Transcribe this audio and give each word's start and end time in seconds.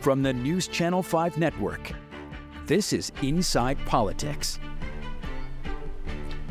From 0.00 0.22
the 0.22 0.32
News 0.32 0.68
Channel 0.68 1.02
5 1.02 1.38
network, 1.38 1.92
this 2.66 2.92
is 2.92 3.10
Inside 3.20 3.84
Politics. 3.84 4.60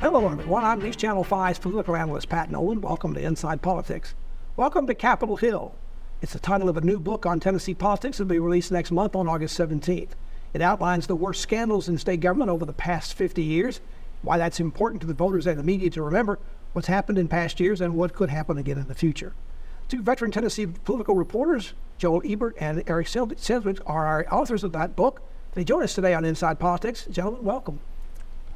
Hello, 0.01 0.27
everyone. 0.27 0.65
I'm 0.65 0.79
News 0.79 0.97
Channel 0.97 1.23
5's 1.23 1.57
political 1.57 1.95
analyst 1.95 2.27
Pat 2.27 2.51
Nolan. 2.51 2.81
Welcome 2.81 3.13
to 3.13 3.21
Inside 3.21 3.61
Politics. 3.61 4.15
Welcome 4.57 4.85
to 4.87 4.93
Capitol 4.93 5.37
Hill. 5.37 5.73
It's 6.21 6.33
the 6.33 6.39
title 6.39 6.67
of 6.67 6.75
a 6.75 6.81
new 6.81 6.99
book 6.99 7.25
on 7.25 7.39
Tennessee 7.39 7.73
politics 7.73 8.17
that 8.17 8.25
will 8.25 8.35
be 8.35 8.39
released 8.39 8.69
next 8.69 8.91
month 8.91 9.15
on 9.15 9.29
August 9.29 9.57
17th. 9.57 10.09
It 10.53 10.61
outlines 10.61 11.07
the 11.07 11.15
worst 11.15 11.39
scandals 11.39 11.87
in 11.87 11.97
state 11.97 12.19
government 12.19 12.51
over 12.51 12.65
the 12.65 12.73
past 12.73 13.13
50 13.13 13.41
years, 13.41 13.79
why 14.23 14.37
that's 14.37 14.59
important 14.59 14.99
to 15.01 15.07
the 15.07 15.13
voters 15.13 15.47
and 15.47 15.57
the 15.57 15.63
media 15.63 15.89
to 15.91 16.03
remember, 16.03 16.37
what's 16.73 16.89
happened 16.89 17.17
in 17.17 17.29
past 17.29 17.61
years, 17.61 17.79
and 17.79 17.95
what 17.95 18.13
could 18.13 18.29
happen 18.29 18.57
again 18.57 18.77
in 18.77 18.89
the 18.89 18.93
future. 18.93 19.33
Two 19.87 20.01
veteran 20.01 20.31
Tennessee 20.31 20.65
political 20.65 21.15
reporters, 21.15 21.73
Joel 21.97 22.21
Ebert 22.25 22.55
and 22.59 22.83
Erik 22.87 23.07
Schelzig, 23.07 23.79
are 23.85 24.05
our 24.05 24.25
authors 24.31 24.63
of 24.63 24.73
that 24.73 24.95
book. 24.95 25.21
They 25.53 25.63
join 25.63 25.81
us 25.83 25.95
today 25.95 26.13
on 26.13 26.25
Inside 26.25 26.59
Politics. 26.59 27.07
Gentlemen, 27.09 27.43
welcome. 27.43 27.79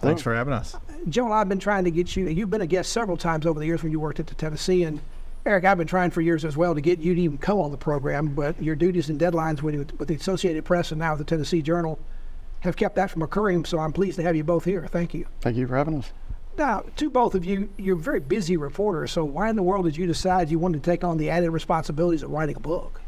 Thanks 0.01 0.21
for 0.21 0.35
having 0.35 0.53
us. 0.53 0.75
Uh, 0.75 0.79
Joel, 1.07 1.31
I've 1.31 1.47
been 1.47 1.59
trying 1.59 1.85
to 1.85 1.91
get 1.91 2.15
you, 2.15 2.27
you've 2.27 2.49
been 2.49 2.61
a 2.61 2.67
guest 2.67 2.91
several 2.91 3.17
times 3.17 3.45
over 3.45 3.59
the 3.59 3.65
years 3.65 3.81
when 3.81 3.91
you 3.91 3.99
worked 3.99 4.19
at 4.19 4.27
the 4.27 4.35
Tennessean. 4.35 4.87
And 4.87 5.01
Erik, 5.45 5.63
I've 5.63 5.77
been 5.77 5.87
trying 5.87 6.11
for 6.11 6.21
years 6.21 6.43
as 6.43 6.57
well 6.57 6.75
to 6.75 6.81
get 6.81 6.99
you 6.99 7.15
to 7.15 7.21
even 7.21 7.37
come 7.37 7.59
on 7.59 7.71
the 7.71 7.77
program, 7.77 8.29
but 8.29 8.61
your 8.61 8.75
duties 8.75 9.09
and 9.09 9.19
deadlines 9.19 9.61
with, 9.61 9.97
with 9.99 10.07
the 10.07 10.15
Associated 10.15 10.65
Press 10.65 10.91
and 10.91 10.99
now 10.99 11.11
with 11.11 11.19
the 11.19 11.25
Tennessee 11.25 11.61
Journal 11.61 11.97
have 12.59 12.75
kept 12.75 12.95
that 12.95 13.09
from 13.09 13.21
occurring. 13.21 13.63
So 13.65 13.79
I'm 13.79 13.93
pleased 13.93 14.17
to 14.17 14.23
have 14.23 14.35
you 14.35 14.43
both 14.43 14.65
here. 14.65 14.85
Thank 14.87 15.13
you. 15.13 15.27
Thank 15.39 15.55
you 15.55 15.67
for 15.67 15.77
having 15.77 15.99
us. 15.99 16.11
Now, 16.57 16.83
to 16.97 17.09
both 17.09 17.33
of 17.33 17.45
you, 17.45 17.69
you're 17.77 17.95
very 17.95 18.19
busy 18.19 18.57
reporters. 18.57 19.11
So 19.11 19.23
why 19.23 19.49
in 19.49 19.55
the 19.55 19.63
world 19.63 19.85
did 19.85 19.97
you 19.97 20.05
decide 20.05 20.49
you 20.49 20.59
wanted 20.59 20.83
to 20.83 20.89
take 20.89 21.03
on 21.03 21.17
the 21.17 21.29
added 21.29 21.51
responsibilities 21.51 22.23
of 22.23 22.31
writing 22.31 22.55
a 22.55 22.59
book? 22.59 23.01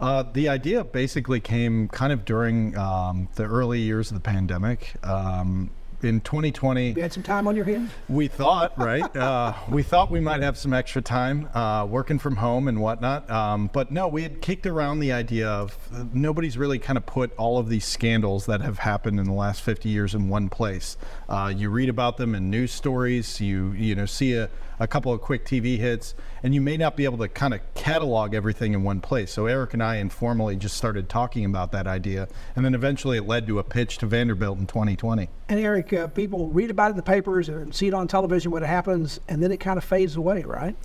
Uh, 0.00 0.24
the 0.32 0.48
idea 0.48 0.82
basically 0.82 1.40
came 1.40 1.88
kind 1.88 2.12
of 2.12 2.24
during 2.24 2.76
um, 2.76 3.28
the 3.34 3.44
early 3.44 3.80
years 3.80 4.10
of 4.10 4.16
the 4.16 4.20
pandemic. 4.20 4.94
Um, 5.04 5.70
in 6.04 6.20
2020. 6.20 6.92
You 6.92 7.02
had 7.02 7.12
some 7.12 7.22
time 7.22 7.46
on 7.46 7.56
your 7.56 7.64
hands? 7.64 7.90
We 8.08 8.28
thought, 8.28 8.78
right? 8.78 9.16
uh, 9.16 9.54
we 9.68 9.82
thought 9.82 10.10
we 10.10 10.20
might 10.20 10.42
have 10.42 10.56
some 10.56 10.72
extra 10.72 11.02
time 11.02 11.48
uh, 11.54 11.86
working 11.86 12.18
from 12.18 12.36
home 12.36 12.68
and 12.68 12.80
whatnot. 12.80 13.30
Um, 13.30 13.70
but 13.72 13.90
no, 13.90 14.08
we 14.08 14.22
had 14.22 14.40
kicked 14.40 14.66
around 14.66 15.00
the 15.00 15.12
idea 15.12 15.48
of 15.48 15.76
uh, 15.92 16.04
nobody's 16.12 16.58
really 16.58 16.78
kind 16.78 16.96
of 16.96 17.06
put 17.06 17.34
all 17.36 17.58
of 17.58 17.68
these 17.68 17.84
scandals 17.84 18.46
that 18.46 18.60
have 18.60 18.78
happened 18.78 19.18
in 19.18 19.26
the 19.26 19.32
last 19.32 19.62
50 19.62 19.88
years 19.88 20.14
in 20.14 20.28
one 20.28 20.48
place. 20.48 20.96
Uh, 21.28 21.52
you 21.54 21.70
read 21.70 21.88
about 21.88 22.16
them 22.16 22.34
in 22.34 22.50
news 22.50 22.72
stories, 22.72 23.40
you, 23.40 23.72
you 23.72 23.94
know, 23.94 24.06
see 24.06 24.34
a, 24.34 24.48
a 24.82 24.86
couple 24.86 25.12
of 25.12 25.20
quick 25.20 25.44
TV 25.44 25.78
hits, 25.78 26.14
and 26.42 26.54
you 26.54 26.60
may 26.60 26.76
not 26.76 26.96
be 26.96 27.04
able 27.04 27.18
to 27.18 27.28
kind 27.28 27.54
of 27.54 27.60
catalog 27.74 28.34
everything 28.34 28.72
in 28.74 28.82
one 28.82 29.00
place. 29.00 29.30
So 29.30 29.46
Erik 29.46 29.74
and 29.74 29.82
I 29.82 29.96
informally 29.96 30.56
just 30.56 30.76
started 30.76 31.08
talking 31.08 31.44
about 31.44 31.72
that 31.72 31.86
idea, 31.86 32.28
and 32.56 32.64
then 32.64 32.74
eventually 32.74 33.16
it 33.16 33.26
led 33.26 33.46
to 33.46 33.58
a 33.58 33.62
pitch 33.62 33.98
to 33.98 34.06
Vanderbilt 34.06 34.58
in 34.58 34.66
2020. 34.66 35.28
And 35.48 35.60
Erik, 35.60 35.91
uh, 35.92 36.08
people 36.08 36.48
read 36.48 36.70
about 36.70 36.88
it 36.88 36.90
in 36.90 36.96
the 36.96 37.02
papers 37.02 37.48
and 37.48 37.74
see 37.74 37.88
it 37.88 37.94
on 37.94 38.08
television 38.08 38.50
when 38.50 38.62
it 38.62 38.66
happens, 38.66 39.20
and 39.28 39.42
then 39.42 39.52
it 39.52 39.58
kind 39.58 39.78
of 39.78 39.84
fades 39.84 40.16
away, 40.16 40.42
right? 40.42 40.76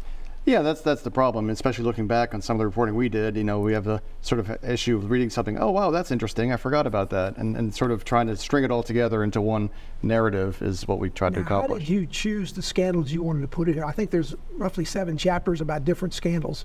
Yeah, 0.46 0.62
that's 0.62 0.80
that's 0.80 1.02
the 1.02 1.12
problem, 1.12 1.50
especially 1.50 1.84
looking 1.84 2.08
back 2.08 2.34
on 2.34 2.42
some 2.42 2.56
of 2.56 2.60
the 2.60 2.66
reporting 2.66 2.96
we 2.96 3.10
did. 3.10 3.36
You 3.36 3.44
know, 3.44 3.60
we 3.60 3.74
have 3.74 3.84
the 3.84 4.02
sort 4.22 4.40
of 4.40 4.64
issue 4.64 4.96
of 4.96 5.12
reading 5.12 5.30
something, 5.30 5.58
oh, 5.58 5.72
wow, 5.72 5.92
that's 5.92 6.10
interesting, 6.10 6.54
I 6.54 6.56
forgot 6.56 6.88
about 6.88 7.10
that. 7.10 7.36
And, 7.36 7.58
and 7.58 7.76
sort 7.76 7.92
of 7.92 8.06
trying 8.06 8.28
to 8.28 8.38
string 8.38 8.64
it 8.64 8.72
all 8.72 8.82
together 8.82 9.26
into 9.26 9.42
one 9.42 9.70
narrative 10.02 10.62
is 10.62 10.88
what 10.88 11.00
we 11.00 11.10
tried 11.10 11.34
now, 11.34 11.40
to 11.40 11.46
accomplish. 11.46 11.84
How 11.84 11.86
did 11.86 11.90
you 11.90 12.06
choose 12.06 12.54
the 12.54 12.62
scandals 12.62 13.12
you 13.12 13.24
wanted 13.24 13.42
to 13.42 13.50
put 13.50 13.68
in 13.68 13.74
here? 13.74 13.84
I 13.84 13.92
think 13.92 14.10
there's 14.10 14.36
roughly 14.54 14.86
seven 14.86 15.18
chapters 15.18 15.60
about 15.60 15.84
different 15.84 16.14
scandals. 16.14 16.64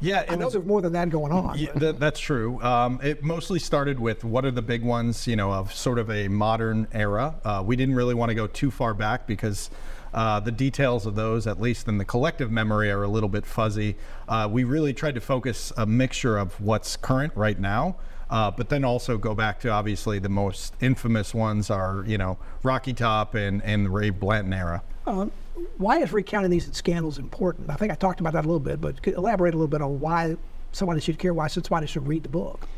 Yeah, 0.00 0.24
I 0.28 0.36
know 0.36 0.48
there's 0.48 0.64
more 0.64 0.80
than 0.80 0.92
that 0.94 1.10
going 1.10 1.32
on. 1.32 1.58
Yeah, 1.58 1.72
that, 1.74 2.00
that's 2.00 2.18
true. 2.18 2.60
Um, 2.62 3.00
it 3.02 3.22
mostly 3.22 3.58
started 3.58 4.00
with 4.00 4.24
what 4.24 4.44
are 4.44 4.50
the 4.50 4.62
big 4.62 4.82
ones, 4.82 5.26
you 5.26 5.36
know, 5.36 5.52
of 5.52 5.74
sort 5.74 5.98
of 5.98 6.10
a 6.10 6.28
modern 6.28 6.88
era. 6.92 7.34
Uh, 7.44 7.62
we 7.64 7.76
didn't 7.76 7.94
really 7.94 8.14
want 8.14 8.30
to 8.30 8.34
go 8.34 8.46
too 8.46 8.70
far 8.70 8.94
back 8.94 9.26
because 9.26 9.70
uh, 10.14 10.40
the 10.40 10.52
details 10.52 11.06
of 11.06 11.14
those, 11.14 11.46
at 11.46 11.60
least 11.60 11.86
in 11.86 11.98
the 11.98 12.04
collective 12.04 12.50
memory, 12.50 12.90
are 12.90 13.02
a 13.02 13.08
little 13.08 13.28
bit 13.28 13.44
fuzzy. 13.44 13.96
Uh, 14.26 14.48
we 14.50 14.64
really 14.64 14.94
tried 14.94 15.14
to 15.14 15.20
focus 15.20 15.72
a 15.76 15.84
mixture 15.86 16.38
of 16.38 16.58
what's 16.60 16.96
current 16.96 17.32
right 17.36 17.58
now. 17.58 17.96
Uh, 18.30 18.48
but 18.48 18.68
then 18.68 18.84
also 18.84 19.18
go 19.18 19.34
back 19.34 19.58
to 19.58 19.68
obviously 19.68 20.20
the 20.20 20.28
most 20.28 20.72
infamous 20.80 21.34
ones 21.34 21.68
are, 21.68 22.04
you 22.06 22.16
know, 22.16 22.38
Rocky 22.62 22.94
Top 22.94 23.34
and, 23.34 23.60
and 23.64 23.86
the 23.86 23.90
Ray 23.90 24.10
Blanton 24.10 24.52
era. 24.52 24.84
Um, 25.04 25.32
why 25.78 25.98
is 25.98 26.12
recounting 26.12 26.50
these 26.50 26.68
scandals 26.74 27.18
important? 27.18 27.70
I 27.70 27.74
think 27.74 27.92
I 27.92 27.94
talked 27.94 28.20
about 28.20 28.32
that 28.34 28.44
a 28.44 28.48
little 28.48 28.60
bit, 28.60 28.80
but 28.80 29.06
elaborate 29.06 29.54
a 29.54 29.56
little 29.56 29.68
bit 29.68 29.82
on 29.82 30.00
why 30.00 30.36
somebody 30.72 31.00
should 31.00 31.18
care, 31.18 31.34
why 31.34 31.48
somebody 31.48 31.86
should 31.86 32.06
read 32.06 32.22
the 32.22 32.28
book. 32.28 32.68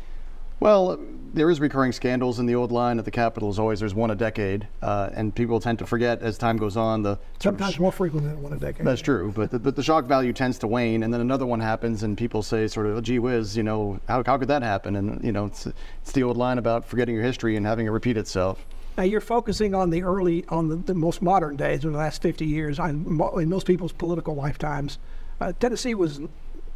Well, 0.59 0.97
there 1.33 1.49
is 1.49 1.59
recurring 1.59 1.91
scandals 1.91 2.39
in 2.39 2.45
the 2.45 2.55
old 2.55 2.71
line 2.71 2.99
at 2.99 3.05
the 3.05 3.11
Capitol 3.11 3.49
As 3.49 3.59
always 3.59 3.81
there's 3.81 3.93
one 3.93 4.11
a 4.11 4.15
decade, 4.15 4.67
uh, 4.81 5.09
and 5.13 5.35
people 5.35 5.59
tend 5.59 5.79
to 5.79 5.85
forget 5.85 6.21
as 6.21 6.37
time 6.37 6.57
goes 6.57 6.77
on. 6.77 7.01
The 7.01 7.19
sometimes 7.39 7.79
more 7.79 7.91
frequent 7.91 8.25
than 8.25 8.41
one 8.41 8.53
a 8.53 8.57
decade. 8.57 8.85
That's 8.85 9.01
true, 9.01 9.33
but 9.35 9.51
the, 9.51 9.59
but 9.59 9.75
the 9.75 9.83
shock 9.83 10.05
value 10.05 10.31
tends 10.31 10.57
to 10.59 10.67
wane, 10.67 11.03
and 11.03 11.13
then 11.13 11.19
another 11.19 11.45
one 11.45 11.59
happens, 11.59 12.03
and 12.03 12.17
people 12.17 12.43
say 12.43 12.67
sort 12.67 12.85
of, 12.85 12.95
oh, 12.95 13.01
"Gee 13.01 13.19
whiz, 13.19 13.57
you 13.57 13.63
know, 13.63 13.99
how, 14.07 14.23
how 14.25 14.37
could 14.37 14.47
that 14.47 14.61
happen?" 14.61 14.95
And 14.95 15.21
you 15.23 15.33
know, 15.33 15.47
it's 15.47 15.67
it's 16.01 16.13
the 16.13 16.23
old 16.23 16.37
line 16.37 16.57
about 16.57 16.85
forgetting 16.85 17.15
your 17.15 17.25
history 17.25 17.57
and 17.57 17.65
having 17.65 17.87
it 17.87 17.89
repeat 17.89 18.15
itself. 18.15 18.65
Now 18.97 19.03
you're 19.03 19.21
focusing 19.21 19.73
on 19.73 19.89
the 19.89 20.03
early, 20.03 20.45
on 20.49 20.69
the, 20.69 20.75
the 20.75 20.93
most 20.93 21.21
modern 21.21 21.55
days, 21.55 21.83
in 21.83 21.91
the 21.91 21.97
last 21.97 22.21
50 22.21 22.45
years, 22.45 22.79
in 22.79 23.17
most 23.49 23.65
people's 23.65 23.91
political 23.91 24.35
lifetimes. 24.35 24.99
Uh, 25.41 25.53
Tennessee 25.59 25.95
was 25.95 26.21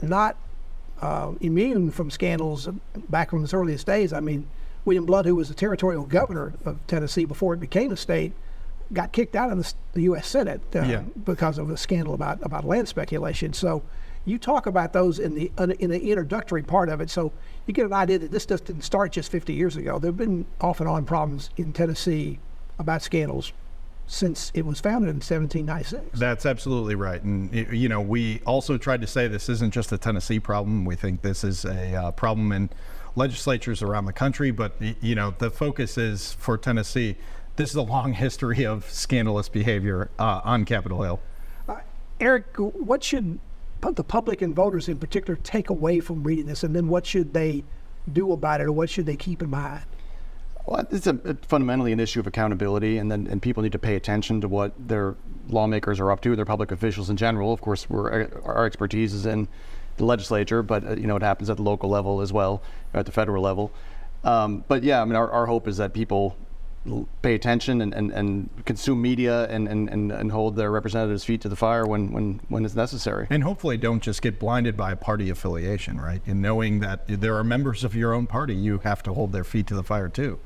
not 0.01 0.35
uh, 1.01 1.33
immune 1.41 1.91
from 1.91 2.09
scandals 2.09 2.67
back 3.09 3.29
from 3.29 3.44
its 3.44 3.53
earliest 3.53 3.85
days. 3.85 4.13
I 4.13 4.19
mean, 4.19 4.47
William 4.85 5.05
Blount, 5.05 5.28
who 5.28 5.35
was 5.35 5.50
the 5.50 5.53
territorial 5.53 6.05
governor 6.05 6.53
of 6.66 6.79
Tennessee 6.88 7.25
before 7.25 7.53
it 7.53 7.59
became 7.59 7.91
a 7.91 7.97
state, 7.97 8.34
got 8.94 9.11
kicked 9.11 9.35
out 9.35 9.51
of 9.51 9.57
the, 9.57 9.73
the 9.94 10.03
U.S. 10.03 10.28
Senate 10.28 10.61
uh, 10.75 10.81
yeah. 10.84 11.01
because 11.25 11.57
of 11.57 11.69
a 11.69 11.78
scandal 11.78 12.13
about, 12.13 12.39
about 12.41 12.63
land 12.66 12.88
speculation. 12.88 13.53
So 13.53 13.84
you 14.27 14.38
talk 14.38 14.65
about 14.65 14.91
those 14.91 15.19
in 15.19 15.35
the 15.35 15.51
in 15.79 15.89
the 15.89 16.01
introductory 16.01 16.61
part 16.61 16.89
of 16.89 16.99
it, 16.99 17.09
so 17.09 17.31
you 17.65 17.73
get 17.73 17.85
an 17.85 17.93
idea 17.93 18.19
that 18.19 18.29
this 18.29 18.45
just 18.45 18.65
didn't 18.65 18.81
start 18.81 19.13
just 19.13 19.31
50 19.31 19.53
years 19.53 19.77
ago. 19.77 19.99
There 19.99 20.09
have 20.09 20.17
been 20.17 20.45
off 20.59 20.81
and 20.81 20.89
on 20.89 21.05
problems 21.05 21.49
in 21.55 21.71
Tennessee 21.71 22.39
about 22.77 23.01
scandals 23.01 23.53
since 24.05 24.51
it 24.53 24.66
was 24.66 24.81
founded 24.81 25.09
in 25.09 25.16
1796. 25.16 26.19
That's 26.19 26.45
absolutely 26.45 26.95
right. 26.95 27.21
And, 27.21 27.53
you 27.53 27.89
know, 27.89 28.01
we 28.01 28.41
also 28.45 28.77
tried 28.77 29.01
to 29.01 29.07
say 29.07 29.27
this 29.27 29.49
isn't 29.49 29.73
just 29.73 29.91
a 29.91 29.97
Tennessee 29.97 30.39
problem. 30.39 30.85
We 30.85 30.95
think 30.95 31.21
this 31.21 31.43
is 31.43 31.66
a 31.66 31.95
uh, 31.95 32.11
problem 32.11 32.51
in 32.51 32.69
legislatures 33.16 33.81
around 33.81 34.05
the 34.05 34.13
country. 34.13 34.51
But, 34.51 34.73
you 35.01 35.16
know, 35.16 35.35
the 35.37 35.51
focus 35.51 35.97
is 35.97 36.33
for 36.33 36.57
Tennessee, 36.57 37.17
this 37.57 37.69
is 37.69 37.75
a 37.75 37.81
long 37.81 38.13
history 38.13 38.66
of 38.66 38.89
scandalous 38.89 39.49
behavior 39.49 40.09
uh, 40.19 40.41
on 40.43 40.63
Capitol 40.63 41.03
Hill. 41.03 41.19
Uh, 41.67 41.77
Erik, 42.21 42.45
what 42.57 43.03
should 43.03 43.39
the 43.81 44.03
public 44.03 44.41
and 44.41 44.55
voters 44.55 44.89
in 44.89 44.97
particular 44.97 45.39
take 45.43 45.69
away 45.69 45.99
from 45.99 46.23
reading 46.23 46.45
this? 46.45 46.63
And 46.63 46.75
then 46.75 46.88
what 46.88 47.05
should 47.05 47.33
they 47.33 47.63
do 48.11 48.31
about 48.31 48.61
it 48.61 48.65
or 48.65 48.71
what 48.71 48.89
should 48.89 49.05
they 49.05 49.15
keep 49.15 49.41
in 49.41 49.49
mind? 49.49 49.83
Well, 50.65 50.85
it's 50.91 51.07
a, 51.07 51.38
fundamentally 51.47 51.93
an 51.93 51.99
issue 52.01 52.19
of 52.19 52.27
accountability, 52.27 52.97
and 52.97 53.09
then 53.09 53.25
and 53.27 53.41
people 53.41 53.63
need 53.63 53.71
to 53.71 53.79
pay 53.79 53.95
attention 53.95 54.41
to 54.41 54.49
what 54.49 54.73
their 54.77 55.16
lawmakers 55.47 55.97
are 56.01 56.11
up 56.11 56.19
to, 56.21 56.35
their 56.35 56.43
public 56.43 56.71
officials 56.71 57.09
in 57.09 57.16
general. 57.16 57.53
Of 57.53 57.61
course, 57.61 57.89
we're, 57.89 58.29
our 58.43 58.66
expertise 58.66 59.13
is 59.13 59.25
in 59.25 59.47
the 59.95 60.03
legislature, 60.03 60.61
but 60.61 60.85
uh, 60.85 60.95
you 60.95 61.07
know 61.07 61.16
it 61.16 61.21
happens 61.21 61.49
at 61.49 61.55
the 61.55 61.63
local 61.63 61.89
level 61.89 62.19
as 62.19 62.33
well, 62.33 62.61
at 62.93 63.05
the 63.05 63.13
federal 63.13 63.41
level. 63.41 63.71
Um, 64.25 64.66
but 64.67 64.83
yeah, 64.83 65.01
I 65.01 65.05
mean, 65.05 65.16
our, 65.16 65.31
our 65.31 65.45
hope 65.45 65.69
is 65.69 65.77
that 65.77 65.93
people 65.93 66.35
pay 67.21 67.35
attention 67.35 67.81
and, 67.81 67.93
and, 67.93 68.11
and 68.11 68.49
consume 68.65 69.01
media 69.01 69.47
and, 69.49 69.67
and, 69.67 69.89
and, 69.89 70.31
hold 70.31 70.55
their 70.55 70.71
representatives' 70.71 71.23
feet 71.23 71.41
to 71.41 71.49
the 71.49 71.55
fire 71.55 71.85
when, 71.85 72.11
when, 72.11 72.41
when 72.49 72.65
it's 72.65 72.75
necessary. 72.75 73.27
And 73.29 73.43
hopefully 73.43 73.77
don't 73.77 74.01
just 74.01 74.21
get 74.21 74.39
blinded 74.39 74.77
by 74.77 74.91
a 74.91 74.95
party 74.95 75.29
affiliation, 75.29 75.99
right? 75.99 76.21
In 76.25 76.41
knowing 76.41 76.79
that 76.79 77.07
there 77.07 77.35
are 77.35 77.43
members 77.43 77.83
of 77.83 77.95
your 77.95 78.13
own 78.13 78.28
party, 78.28 78.55
you 78.55 78.79
have 78.79 79.03
to 79.03 79.13
hold 79.13 79.31
their 79.31 79.43
feet 79.43 79.67
to 79.67 79.75
the 79.75 79.84
fire 79.84 80.09
too. 80.09 80.39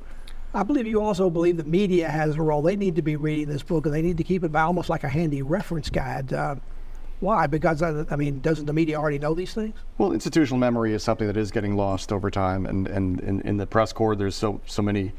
I 0.53 0.63
believe 0.63 0.85
you 0.85 1.01
also 1.01 1.29
believe 1.29 1.57
the 1.57 1.63
media 1.63 2.09
has 2.09 2.35
a 2.35 2.41
role. 2.41 2.61
They 2.61 2.75
need 2.75 2.95
to 2.97 3.01
be 3.01 3.15
reading 3.15 3.47
this 3.47 3.63
book 3.63 3.85
and 3.85 3.95
they 3.95 4.01
need 4.01 4.17
to 4.17 4.23
keep 4.23 4.44
it 4.44 4.51
by 4.51 4.61
almost 4.61 4.89
like 4.89 5.03
a 5.03 5.09
handy 5.09 5.41
reference 5.41 5.89
guide. 5.89 6.33
Uh, 6.33 6.55
why? 7.21 7.47
Because, 7.47 7.81
uh, 7.81 8.03
I 8.09 8.15
mean, 8.15 8.41
doesn't 8.41 8.65
the 8.65 8.73
media 8.73 8.97
already 8.99 9.19
know 9.19 9.33
these 9.33 9.53
things? 9.53 9.75
Well, 9.97 10.11
institutional 10.11 10.59
memory 10.59 10.94
is 10.94 11.03
something 11.03 11.27
that 11.27 11.37
is 11.37 11.51
getting 11.51 11.77
lost 11.77 12.11
over 12.11 12.29
time. 12.29 12.65
And, 12.65 12.87
and, 12.87 13.21
and 13.21 13.41
in 13.44 13.57
the 13.57 13.67
press 13.67 13.94
corps, 13.94 14.15
there's 14.15 14.35
so, 14.35 14.59
so 14.65 14.81
many 14.81 15.13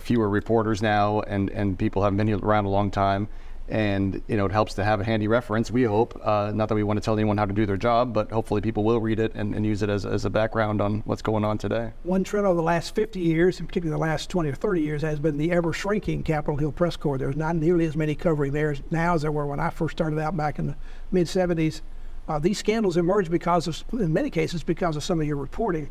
fewer 0.00 0.28
reporters 0.28 0.82
now, 0.82 1.20
and, 1.20 1.50
and 1.50 1.78
people 1.78 2.02
have 2.02 2.16
been 2.16 2.32
around 2.32 2.64
a 2.64 2.70
long 2.70 2.90
time 2.90 3.28
and 3.68 4.22
you 4.28 4.36
know 4.36 4.46
it 4.46 4.52
helps 4.52 4.74
to 4.74 4.84
have 4.84 5.00
a 5.00 5.04
handy 5.04 5.28
reference. 5.28 5.70
We 5.70 5.82
hope, 5.84 6.18
uh, 6.24 6.52
not 6.54 6.68
that 6.68 6.74
we 6.74 6.82
want 6.82 6.98
to 6.98 7.04
tell 7.04 7.14
anyone 7.14 7.36
how 7.36 7.44
to 7.44 7.52
do 7.52 7.66
their 7.66 7.76
job, 7.76 8.14
but 8.14 8.30
hopefully 8.30 8.60
people 8.60 8.82
will 8.82 9.00
read 9.00 9.18
it 9.20 9.32
and, 9.34 9.54
and 9.54 9.64
use 9.64 9.82
it 9.82 9.90
as, 9.90 10.06
as 10.06 10.24
a 10.24 10.30
background 10.30 10.80
on 10.80 11.00
what's 11.00 11.22
going 11.22 11.44
on 11.44 11.58
today. 11.58 11.92
One 12.02 12.24
trend 12.24 12.46
over 12.46 12.56
the 12.56 12.62
last 12.62 12.94
50 12.94 13.20
years, 13.20 13.58
and 13.58 13.68
particularly 13.68 13.98
the 13.98 14.06
last 14.06 14.30
20 14.30 14.48
or 14.48 14.54
30 14.54 14.80
years, 14.80 15.02
has 15.02 15.20
been 15.20 15.36
the 15.36 15.52
ever 15.52 15.72
shrinking 15.72 16.22
Capitol 16.22 16.56
Hill 16.56 16.72
Press 16.72 16.96
Corps. 16.96 17.18
There's 17.18 17.36
not 17.36 17.56
nearly 17.56 17.84
as 17.84 17.96
many 17.96 18.14
covering 18.14 18.52
there 18.52 18.74
now 18.90 19.14
as 19.14 19.22
there 19.22 19.32
were 19.32 19.46
when 19.46 19.60
I 19.60 19.70
first 19.70 19.92
started 19.92 20.18
out 20.18 20.36
back 20.36 20.58
in 20.58 20.68
the 20.68 20.76
mid 21.12 21.26
70s. 21.26 21.82
Uh, 22.26 22.38
these 22.38 22.58
scandals 22.58 22.96
emerged 22.96 23.30
because 23.30 23.66
of, 23.66 23.82
in 23.92 24.12
many 24.12 24.30
cases, 24.30 24.62
because 24.62 24.96
of 24.96 25.04
some 25.04 25.20
of 25.20 25.26
your 25.26 25.36
reporting. 25.36 25.90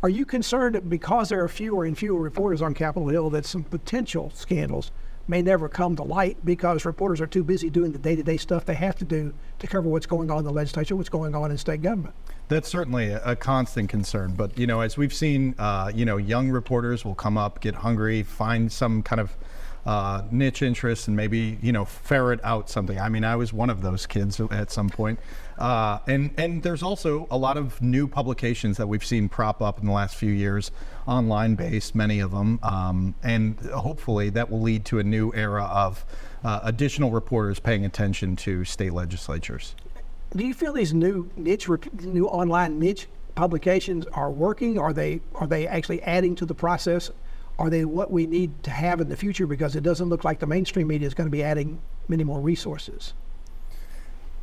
Are 0.00 0.08
you 0.08 0.24
concerned 0.24 0.76
that 0.76 0.88
because 0.88 1.28
there 1.28 1.42
are 1.42 1.48
fewer 1.48 1.84
and 1.84 1.98
fewer 1.98 2.20
reporters 2.20 2.62
on 2.62 2.72
Capitol 2.72 3.08
Hill 3.08 3.30
that 3.30 3.44
some 3.44 3.64
potential 3.64 4.30
scandals 4.32 4.92
may 5.26 5.42
never 5.42 5.68
come 5.68 5.96
to 5.96 6.04
light 6.04 6.36
because 6.44 6.84
reporters 6.84 7.20
are 7.20 7.26
too 7.26 7.42
busy 7.42 7.68
doing 7.68 7.90
the 7.90 7.98
day-to-day 7.98 8.36
stuff 8.36 8.64
they 8.64 8.76
have 8.76 8.94
to 8.94 9.04
do 9.04 9.34
to 9.58 9.66
cover 9.66 9.88
what's 9.88 10.06
going 10.06 10.30
on 10.30 10.38
in 10.38 10.44
the 10.44 10.52
legislature, 10.52 10.94
what's 10.94 11.08
going 11.08 11.34
on 11.34 11.50
in 11.50 11.58
state 11.58 11.82
government? 11.82 12.14
That's 12.46 12.68
certainly 12.68 13.08
a, 13.08 13.20
a 13.24 13.34
constant 13.34 13.88
concern. 13.88 14.34
But 14.36 14.56
you 14.56 14.68
know, 14.68 14.82
as 14.82 14.96
we've 14.96 15.12
seen, 15.12 15.56
uh, 15.58 15.90
you 15.92 16.04
know, 16.04 16.16
young 16.16 16.48
reporters 16.48 17.04
will 17.04 17.16
come 17.16 17.36
up, 17.36 17.60
get 17.60 17.74
hungry, 17.74 18.22
find 18.22 18.70
some 18.70 19.02
kind 19.02 19.20
of 19.20 19.36
uh, 19.88 20.22
niche 20.30 20.60
interests 20.60 21.08
and 21.08 21.16
maybe 21.16 21.58
you 21.62 21.72
know 21.72 21.86
ferret 21.86 22.40
out 22.44 22.68
something. 22.68 23.00
I 23.00 23.08
mean, 23.08 23.24
I 23.24 23.36
was 23.36 23.54
one 23.54 23.70
of 23.70 23.80
those 23.80 24.04
kids 24.04 24.38
at 24.50 24.70
some 24.70 24.90
point. 24.90 25.18
Uh, 25.56 25.98
and 26.06 26.30
and 26.36 26.62
there's 26.62 26.82
also 26.82 27.26
a 27.30 27.38
lot 27.38 27.56
of 27.56 27.80
new 27.80 28.06
publications 28.06 28.76
that 28.76 28.86
we've 28.86 29.04
seen 29.04 29.30
prop 29.30 29.62
up 29.62 29.80
in 29.80 29.86
the 29.86 29.92
last 29.92 30.14
few 30.16 30.30
years, 30.30 30.70
online 31.06 31.54
based, 31.54 31.94
many 31.94 32.20
of 32.20 32.32
them, 32.32 32.60
um, 32.62 33.14
and 33.22 33.58
hopefully 33.60 34.28
that 34.28 34.50
will 34.50 34.60
lead 34.60 34.84
to 34.84 34.98
a 34.98 35.02
new 35.02 35.32
era 35.34 35.64
of 35.64 36.04
uh, 36.44 36.60
additional 36.64 37.10
reporters 37.10 37.58
paying 37.58 37.86
attention 37.86 38.36
to 38.36 38.66
state 38.66 38.92
legislatures. 38.92 39.74
Do 40.36 40.46
you 40.46 40.52
feel 40.52 40.74
these 40.74 40.92
new 40.92 41.30
niche, 41.34 41.66
new 42.02 42.26
online 42.28 42.78
niche 42.78 43.08
publications 43.34 44.04
are 44.12 44.30
working? 44.30 44.78
Are 44.78 44.92
they 44.92 45.22
are 45.34 45.46
they 45.46 45.66
actually 45.66 46.02
adding 46.02 46.34
to 46.36 46.44
the 46.44 46.54
process? 46.54 47.10
Are 47.58 47.68
they 47.70 47.84
what 47.84 48.10
we 48.10 48.26
need 48.26 48.62
to 48.62 48.70
have 48.70 49.00
in 49.00 49.08
the 49.08 49.16
future? 49.16 49.46
Because 49.46 49.74
it 49.74 49.82
doesn't 49.82 50.08
look 50.08 50.24
like 50.24 50.38
the 50.38 50.46
mainstream 50.46 50.86
media 50.86 51.06
is 51.06 51.14
going 51.14 51.26
to 51.26 51.30
be 51.30 51.42
adding 51.42 51.80
many 52.06 52.24
more 52.24 52.40
resources. 52.40 53.14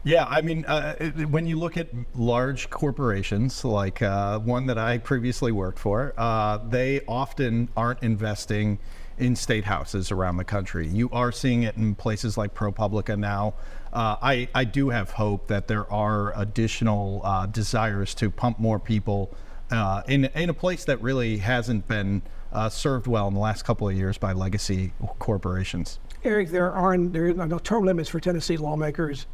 Yeah, 0.03 0.25
I 0.29 0.41
mean, 0.41 0.65
uh, 0.65 0.93
when 1.29 1.47
you 1.47 1.57
look 1.57 1.77
at 1.77 1.87
large 2.13 2.69
corporations 2.69 3.65
like 3.65 4.03
uh, 4.03 4.37
one 4.37 4.67
that 4.67 4.77
I 4.77 4.99
previously 4.99 5.51
worked 5.51 5.79
for, 5.79 6.13
uh, 6.15 6.57
they 6.57 7.01
often 7.07 7.69
aren't 7.75 8.03
investing 8.03 8.77
in 9.17 9.35
state 9.35 9.63
houses 9.63 10.11
around 10.11 10.37
the 10.37 10.43
country. 10.43 10.87
You 10.87 11.09
are 11.11 11.31
seeing 11.31 11.63
it 11.63 11.75
in 11.75 11.95
places 11.95 12.37
like 12.37 12.53
ProPublica 12.53 13.17
now. 13.17 13.55
Uh, 13.93 14.17
I, 14.21 14.47
I 14.53 14.65
do 14.65 14.89
have 14.89 15.09
hope 15.09 15.47
that 15.47 15.67
there 15.67 15.91
are 15.91 16.39
additional 16.39 17.21
uh, 17.23 17.47
desires 17.47 18.13
to 18.15 18.29
pump 18.29 18.59
more 18.59 18.77
people 18.77 19.33
uh, 19.71 20.03
in, 20.07 20.25
in 20.25 20.49
a 20.49 20.53
place 20.53 20.85
that 20.85 21.01
really 21.01 21.37
hasn't 21.37 21.87
been 21.87 22.21
served 22.69 23.07
well 23.07 23.27
in 23.27 23.33
the 23.33 23.39
last 23.39 23.65
couple 23.65 23.87
of 23.87 23.95
years 23.95 24.17
by 24.17 24.33
legacy 24.33 24.93
corporations. 25.19 25.99
Erik, 26.23 26.49
there 26.49 26.71
are 26.71 26.97
there 26.97 27.29
are 27.39 27.47
no 27.47 27.59
term 27.59 27.85
limits 27.85 28.09
for 28.09 28.19
Tennessee 28.19 28.57
lawmakers 28.57 29.27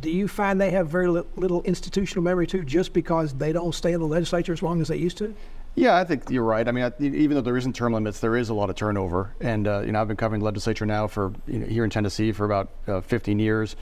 do 0.00 0.10
you 0.10 0.28
find 0.28 0.60
they 0.60 0.70
have 0.70 0.88
very 0.88 1.08
little 1.08 1.62
institutional 1.62 2.22
memory 2.22 2.46
too, 2.46 2.64
just 2.64 2.92
because 2.92 3.34
they 3.34 3.52
don't 3.52 3.74
stay 3.74 3.92
in 3.92 4.00
the 4.00 4.06
legislature 4.06 4.52
as 4.52 4.62
long 4.62 4.80
as 4.80 4.88
they 4.88 4.96
used 4.96 5.18
to? 5.18 5.34
Yeah, 5.76 5.96
I 5.96 6.04
think 6.04 6.30
you're 6.30 6.44
right. 6.44 6.66
I 6.66 6.72
mean, 6.72 6.92
even 7.00 7.34
though 7.34 7.40
there 7.40 7.56
isn't 7.56 7.74
term 7.74 7.92
limits, 7.92 8.20
there 8.20 8.36
is 8.36 8.48
a 8.48 8.54
lot 8.54 8.70
of 8.70 8.76
turnover. 8.76 9.34
And 9.40 9.66
uh, 9.66 9.82
you 9.84 9.92
know, 9.92 10.00
I've 10.00 10.08
been 10.08 10.16
covering 10.16 10.40
the 10.40 10.44
legislature 10.44 10.86
now 10.86 11.06
for 11.06 11.32
you 11.46 11.60
know, 11.60 11.66
here 11.66 11.84
in 11.84 11.90
Tennessee 11.90 12.32
for 12.32 12.44
about 12.44 12.70
uh, 12.86 13.00
15 13.00 13.38
years, 13.38 13.76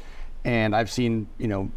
and 0.44 0.74
I've 0.74 0.90
seen 0.90 1.28
you 1.38 1.48
know 1.48 1.70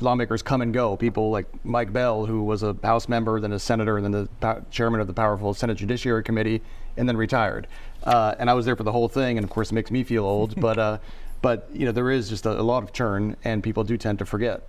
lawmakers 0.00 0.42
come 0.42 0.60
and 0.60 0.72
go. 0.72 0.96
People 0.96 1.30
like 1.30 1.46
Mike 1.64 1.92
Bell, 1.92 2.26
who 2.26 2.42
was 2.42 2.62
a 2.62 2.76
House 2.82 3.08
member, 3.08 3.40
then 3.40 3.52
a 3.52 3.58
senator, 3.58 3.96
and 3.96 4.04
then 4.04 4.28
the 4.40 4.64
chairman 4.70 5.00
of 5.00 5.06
the 5.06 5.12
powerful 5.12 5.54
Senate 5.54 5.76
Judiciary 5.76 6.22
Committee, 6.22 6.62
and 6.96 7.08
then 7.08 7.16
retired. 7.16 7.66
Uh, 8.02 8.34
and 8.38 8.50
I 8.50 8.54
was 8.54 8.66
there 8.66 8.76
for 8.76 8.82
the 8.82 8.92
whole 8.92 9.08
thing, 9.08 9.38
and 9.38 9.44
of 9.44 9.50
course, 9.50 9.70
it 9.70 9.74
makes 9.74 9.90
me 9.90 10.04
feel 10.04 10.24
old. 10.24 10.60
but 10.60 10.78
uh, 10.78 10.98
but 11.42 11.68
you 11.72 11.86
know, 11.86 11.92
there 11.92 12.10
is 12.10 12.28
just 12.28 12.46
a, 12.46 12.60
a 12.60 12.62
lot 12.62 12.82
of 12.82 12.92
churn, 12.92 13.36
and 13.44 13.62
people 13.62 13.84
do 13.84 13.96
tend 13.96 14.18
to 14.18 14.26
forget. 14.26 14.62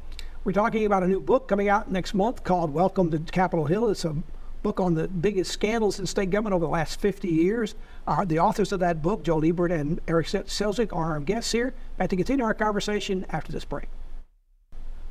We're 0.43 0.51
talking 0.51 0.85
about 0.85 1.03
a 1.03 1.07
new 1.07 1.19
book 1.19 1.47
coming 1.47 1.69
out 1.69 1.91
next 1.91 2.13
month 2.13 2.43
called 2.43 2.71
Welcome 2.71 3.09
to 3.11 3.19
Capitol 3.19 3.65
Hill. 3.65 3.89
It's 3.89 4.05
a 4.05 4.15
book 4.61 4.79
on 4.79 4.93
the 4.93 5.07
biggest 5.07 5.51
scandals 5.51 5.99
in 5.99 6.05
state 6.05 6.29
government 6.29 6.53
over 6.53 6.65
the 6.65 6.71
last 6.71 6.99
50 6.99 7.27
years. 7.27 7.75
Uh, 8.07 8.25
the 8.25 8.39
authors 8.39 8.71
of 8.71 8.79
that 8.79 9.01
book, 9.01 9.23
Joel 9.23 9.45
Ebert 9.45 9.71
and 9.71 10.01
Erik 10.07 10.27
Schelzig, 10.27 10.91
are 10.91 11.13
our 11.13 11.19
guests 11.19 11.51
here. 11.51 11.73
Back 11.97 12.09
to 12.09 12.15
continue 12.15 12.43
our 12.43 12.53
conversation 12.53 13.25
after 13.29 13.51
this 13.51 13.65
break. 13.65 13.85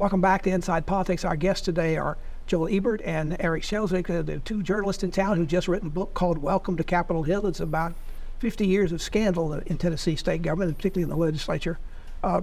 Welcome 0.05 0.21
back 0.21 0.43
to 0.43 0.51
Inside 0.51 0.85
Politics. 0.85 1.25
Our 1.25 1.35
guests 1.35 1.65
today 1.65 1.97
are 1.97 2.19
Joel 2.47 2.69
Ebert 2.69 3.01
and 3.07 3.41
Erik 3.41 3.65
uh, 3.73 3.87
the 3.87 4.43
two 4.45 4.63
journalists 4.63 5.03
in 5.03 5.11
town 5.11 5.39
who 5.39 5.47
just 5.47 5.67
written 5.67 5.89
a 5.89 5.91
book 5.91 6.13
called 6.13 6.37
Welcome 6.37 6.77
to 6.77 6.85
Capitol 6.85 7.23
Hill. 7.23 7.47
It's 7.47 7.59
about 7.59 7.95
50 8.41 8.67
years 8.67 8.93
of 8.93 9.01
scandal 9.01 9.55
in 9.55 9.79
Tennessee 9.79 10.15
state 10.15 10.43
government, 10.43 10.77
particularly 10.77 11.05
in 11.05 11.09
the 11.09 11.17
legislature. 11.17 11.79
Uh, 12.23 12.43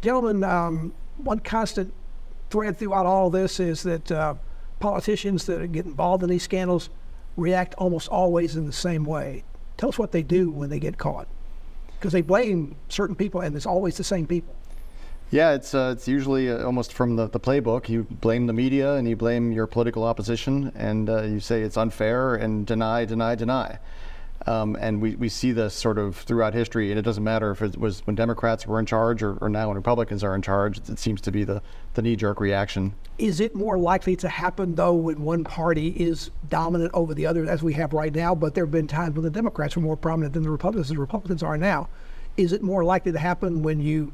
gentlemen, 0.00 0.42
um, 0.42 0.94
one 1.18 1.40
constant 1.40 1.92
thread 2.48 2.78
throughout 2.78 3.04
all 3.04 3.28
this 3.28 3.60
is 3.60 3.82
that 3.82 4.10
uh, 4.10 4.32
politicians 4.80 5.44
that 5.44 5.70
get 5.70 5.84
involved 5.84 6.22
in 6.22 6.30
these 6.30 6.44
scandals 6.44 6.88
react 7.36 7.74
almost 7.74 8.08
always 8.08 8.56
in 8.56 8.64
the 8.64 8.72
same 8.72 9.04
way. 9.04 9.44
Tell 9.76 9.90
us 9.90 9.98
what 9.98 10.12
they 10.12 10.22
do 10.22 10.50
when 10.50 10.70
they 10.70 10.80
get 10.80 10.96
caught, 10.96 11.28
because 11.98 12.14
they 12.14 12.22
blame 12.22 12.76
certain 12.88 13.14
people, 13.14 13.42
and 13.42 13.54
it's 13.54 13.66
always 13.66 13.98
the 13.98 14.04
same 14.04 14.26
people. 14.26 14.54
Yeah, 15.30 15.52
it's 15.52 15.74
uh, 15.74 15.92
it's 15.94 16.08
usually 16.08 16.50
uh, 16.50 16.64
almost 16.64 16.94
from 16.94 17.16
the, 17.16 17.28
the 17.28 17.40
playbook. 17.40 17.88
You 17.88 18.04
blame 18.04 18.46
the 18.46 18.54
media 18.54 18.94
and 18.94 19.06
you 19.06 19.14
blame 19.14 19.52
your 19.52 19.66
political 19.66 20.04
opposition, 20.04 20.72
and 20.74 21.10
uh, 21.10 21.22
you 21.22 21.38
say 21.38 21.60
it's 21.60 21.76
unfair 21.76 22.36
and 22.36 22.66
deny, 22.66 23.04
deny, 23.04 23.34
deny. 23.34 23.78
Um, 24.46 24.76
and 24.80 25.02
we, 25.02 25.16
we 25.16 25.28
see 25.28 25.52
this 25.52 25.74
sort 25.74 25.98
of 25.98 26.16
throughout 26.16 26.54
history, 26.54 26.90
and 26.90 26.98
it 26.98 27.02
doesn't 27.02 27.24
matter 27.24 27.50
if 27.50 27.60
it 27.60 27.76
was 27.76 28.06
when 28.06 28.16
Democrats 28.16 28.66
were 28.66 28.80
in 28.80 28.86
charge 28.86 29.22
or, 29.22 29.36
or 29.42 29.50
now 29.50 29.68
when 29.68 29.76
Republicans 29.76 30.24
are 30.24 30.34
in 30.34 30.40
charge. 30.40 30.78
It 30.88 30.98
seems 30.98 31.20
to 31.22 31.30
be 31.30 31.44
the, 31.44 31.60
the 31.92 32.00
knee 32.00 32.16
jerk 32.16 32.40
reaction. 32.40 32.94
Is 33.18 33.40
it 33.40 33.54
more 33.54 33.76
likely 33.76 34.16
to 34.16 34.28
happen, 34.30 34.76
though, 34.76 34.94
when 34.94 35.22
one 35.22 35.44
party 35.44 35.88
is 35.88 36.30
dominant 36.48 36.92
over 36.94 37.12
the 37.12 37.26
other, 37.26 37.44
as 37.44 37.62
we 37.62 37.74
have 37.74 37.92
right 37.92 38.14
now? 38.14 38.34
But 38.34 38.54
there 38.54 38.64
have 38.64 38.72
been 38.72 38.86
times 38.86 39.14
when 39.16 39.24
the 39.24 39.30
Democrats 39.30 39.76
were 39.76 39.82
more 39.82 39.96
prominent 39.96 40.32
than 40.32 40.44
the 40.44 40.50
Republicans, 40.50 40.86
as 40.86 40.94
the 40.94 41.00
Republicans 41.00 41.42
are 41.42 41.58
now. 41.58 41.88
Is 42.38 42.52
it 42.52 42.62
more 42.62 42.84
likely 42.84 43.12
to 43.12 43.18
happen 43.18 43.62
when 43.62 43.80
you 43.80 44.12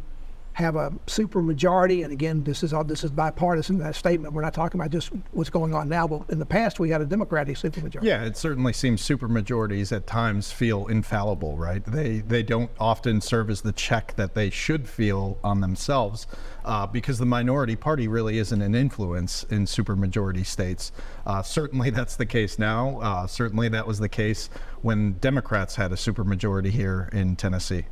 have 0.54 0.76
a 0.76 0.92
super 1.06 1.42
majority. 1.42 2.02
And 2.02 2.12
again, 2.12 2.42
this 2.44 2.62
is 2.62 2.72
all 2.72 2.84
this 2.84 3.04
is 3.04 3.10
bipartisan. 3.10 3.78
That 3.78 3.94
statement. 3.94 4.32
We're 4.32 4.42
not 4.42 4.54
talking 4.54 4.80
about 4.80 4.90
just 4.90 5.10
what's 5.32 5.50
going 5.50 5.74
on 5.74 5.88
now, 5.88 6.06
but 6.06 6.22
in 6.30 6.38
the 6.38 6.46
past 6.46 6.80
we 6.80 6.90
had 6.90 7.00
a 7.00 7.06
Democratic 7.06 7.56
super 7.56 7.80
majority. 7.80 8.08
Yeah, 8.08 8.24
it 8.24 8.36
certainly 8.36 8.72
seems 8.72 9.02
super 9.02 9.28
majorities 9.28 9.92
at 9.92 10.06
times 10.06 10.52
feel 10.52 10.86
infallible, 10.86 11.56
right? 11.56 11.84
They 11.84 12.20
they 12.20 12.42
don't 12.42 12.70
often 12.80 13.20
serve 13.20 13.50
as 13.50 13.60
the 13.62 13.72
check 13.72 14.14
that 14.16 14.34
they 14.34 14.48
should 14.48 14.88
feel 14.88 15.38
on 15.44 15.60
themselves. 15.60 16.26
Uh, 16.64 16.86
because 16.86 17.18
the 17.18 17.26
minority 17.26 17.76
party 17.76 18.08
really 18.08 18.38
isn't 18.38 18.62
an 18.62 18.74
influence 18.74 19.42
in 19.50 19.66
supermajority 19.66 20.46
states. 20.46 20.92
Uh, 21.26 21.42
certainly, 21.42 21.90
that's 21.90 22.16
the 22.16 22.24
case 22.24 22.58
now. 22.58 22.98
Uh, 23.00 23.26
certainly, 23.26 23.68
that 23.68 23.86
was 23.86 23.98
the 23.98 24.08
case 24.08 24.48
when 24.80 25.12
Democrats 25.14 25.74
had 25.74 25.92
a 25.92 25.96
supermajority 25.96 26.70
here 26.70 27.10
in 27.12 27.36
Tennessee. 27.36 27.84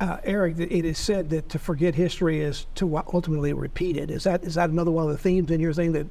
Uh, 0.00 0.18
Erik, 0.22 0.58
it 0.58 0.84
is 0.84 0.96
said 0.96 1.30
that 1.30 1.48
to 1.48 1.58
forget 1.58 1.94
history 1.96 2.40
is 2.40 2.66
to 2.76 2.96
ultimately 3.12 3.52
repeat 3.52 3.96
it. 3.96 4.10
Is 4.10 4.24
that 4.24 4.44
is 4.44 4.54
that 4.54 4.70
another 4.70 4.92
one 4.92 5.04
of 5.04 5.10
the 5.10 5.18
themes 5.18 5.50
in 5.50 5.60
your 5.60 5.72
thing 5.72 5.92
that 5.92 6.06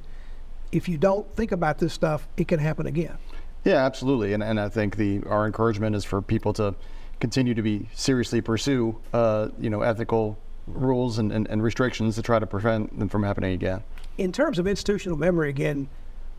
if 0.72 0.88
you 0.88 0.98
don't 0.98 1.26
think 1.34 1.52
about 1.52 1.78
this 1.78 1.94
stuff, 1.94 2.28
it 2.36 2.48
can 2.48 2.58
happen 2.58 2.86
again? 2.86 3.16
Yeah, 3.64 3.76
absolutely. 3.86 4.34
And 4.34 4.42
and 4.42 4.60
I 4.60 4.68
think 4.68 4.96
the 4.96 5.22
our 5.26 5.46
encouragement 5.46 5.96
is 5.96 6.04
for 6.04 6.20
people 6.20 6.52
to 6.54 6.74
continue 7.18 7.54
to 7.54 7.62
be 7.62 7.88
seriously 7.94 8.42
pursue 8.42 8.98
uh, 9.14 9.48
you 9.58 9.70
know 9.70 9.80
ethical 9.80 10.38
rules 10.66 11.18
and, 11.18 11.32
and, 11.32 11.48
and 11.48 11.62
restrictions 11.62 12.14
to 12.16 12.22
try 12.22 12.38
to 12.38 12.46
prevent 12.46 12.98
them 12.98 13.08
from 13.08 13.22
happening 13.22 13.54
again. 13.54 13.82
In 14.18 14.32
terms 14.32 14.58
of 14.58 14.66
institutional 14.66 15.16
memory, 15.16 15.48
again, 15.48 15.88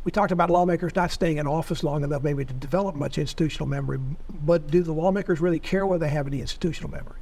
we 0.03 0.11
talked 0.11 0.31
about 0.31 0.51
lawmakers 0.51 0.95
not 0.95 1.09
staying 1.09 1.37
in 1.37 1.47
office 1.47 1.83
long 1.83 2.03
enough 2.03 2.21
maybe 2.21 2.45
to 2.45 2.53
develop 2.53 2.93
much 2.93 3.17
institutional 3.17 3.67
memory, 3.67 3.97
but 4.29 4.67
do 4.67 4.83
the 4.83 4.93
lawmakers 4.93 5.41
really 5.41 5.57
care 5.57 5.87
whether 5.87 6.05
they 6.05 6.11
have 6.11 6.27
any 6.27 6.41
institutional 6.41 6.91
memory? 6.91 7.17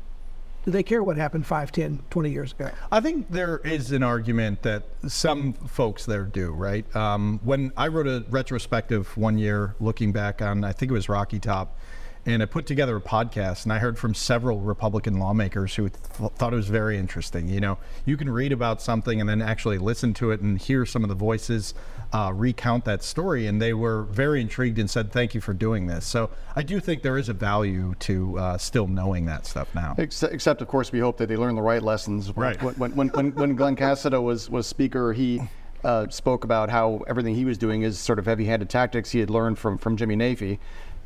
Do 0.68 0.72
they 0.72 0.84
care 0.84 1.02
what 1.02 1.16
happened 1.16 1.48
5, 1.48 1.72
10, 1.72 2.02
20 2.10 2.30
years 2.30 2.52
ago? 2.52 2.70
I 2.92 3.00
think 3.00 3.32
there 3.32 3.60
is 3.60 3.94
an 3.94 4.04
argument 4.04 4.64
that 4.64 4.84
some 5.08 5.54
folks 5.54 6.06
there 6.06 6.24
do, 6.26 6.52
right? 6.52 6.94
Um, 6.94 7.40
when 7.42 7.72
I 7.78 7.88
wrote 7.88 8.06
a 8.06 8.26
retrospective 8.30 9.16
one 9.16 9.38
year 9.38 9.76
looking 9.80 10.12
back 10.12 10.42
on, 10.42 10.66
I 10.66 10.74
think 10.74 10.92
it 10.92 10.94
was 10.94 11.08
Rocky 11.08 11.40
Top, 11.40 11.80
and 12.28 12.44
I 12.44 12.46
put 12.46 12.66
together 12.66 12.98
a 12.98 13.02
podcast, 13.02 13.64
and 13.64 13.72
I 13.72 13.80
heard 13.80 13.98
from 13.98 14.14
several 14.14 14.60
Republican 14.60 15.18
lawmakers 15.18 15.76
who 15.76 15.88
th- 15.88 16.32
thought 16.36 16.52
it 16.52 16.58
was 16.58 16.68
very 16.68 16.98
interesting. 16.98 17.48
You 17.48 17.62
know, 17.62 17.78
you 18.06 18.18
can 18.18 18.30
read 18.30 18.52
about 18.52 18.82
something 18.82 19.22
and 19.22 19.30
then 19.30 19.42
actually 19.42 19.78
listen 19.78 20.14
to 20.16 20.32
it 20.32 20.42
and 20.42 20.60
hear 20.60 20.86
some 20.86 21.04
of 21.04 21.10
the 21.10 21.16
voices 21.16 21.74
uh, 22.14 22.32
recount 22.36 22.84
that 22.84 23.02
story, 23.02 23.48
and 23.48 23.62
they 23.62 23.74
were 23.74 24.04
very 24.04 24.42
intrigued 24.42 24.78
and 24.78 24.90
said, 24.90 25.12
"Thank 25.12 25.36
you 25.36 25.42
for 25.42 25.54
doing 25.54 25.88
this." 25.88 26.06
So 26.06 26.30
I 26.54 26.64
do 26.64 26.82
think 26.82 27.02
there 27.02 27.18
is 27.18 27.30
a 27.30 27.34
value 27.34 27.96
to 28.00 28.38
uh, 28.38 28.58
still 28.58 28.88
knowing 28.88 29.26
that 29.26 29.46
stuff 29.46 29.74
now. 29.74 29.96
Except, 29.98 30.34
except, 30.34 30.62
of 30.62 30.68
course, 30.68 30.92
we 30.92 31.00
hope 31.00 31.18
that 31.18 31.28
they 31.28 31.38
learn 31.38 31.56
the 31.56 31.62
right 31.62 31.82
lessons. 31.82 32.36
Right. 32.36 32.62
When 32.62 32.94
when 32.96 33.08
when, 33.10 33.32
when 33.36 33.56
Glen 33.56 33.78
Casada 33.78 34.22
was 34.22 34.50
was 34.50 34.68
speaker, 34.68 35.14
he. 35.14 35.42
Uh, 35.84 36.10
spoke 36.10 36.44
about 36.44 36.72
how 36.72 37.02
everything 37.08 37.36
he 37.36 37.46
was 37.46 37.56
doing 37.56 37.84
is 37.84 38.00
sort 38.00 38.18
of 38.18 38.26
heavy-handed 38.26 38.68
tactics 38.68 39.12
he 39.12 39.20
had 39.20 39.30
learned 39.30 39.60
from 39.60 39.78
from 39.78 39.96
Jimmy 39.96 40.16
Naifeh, 40.16 40.58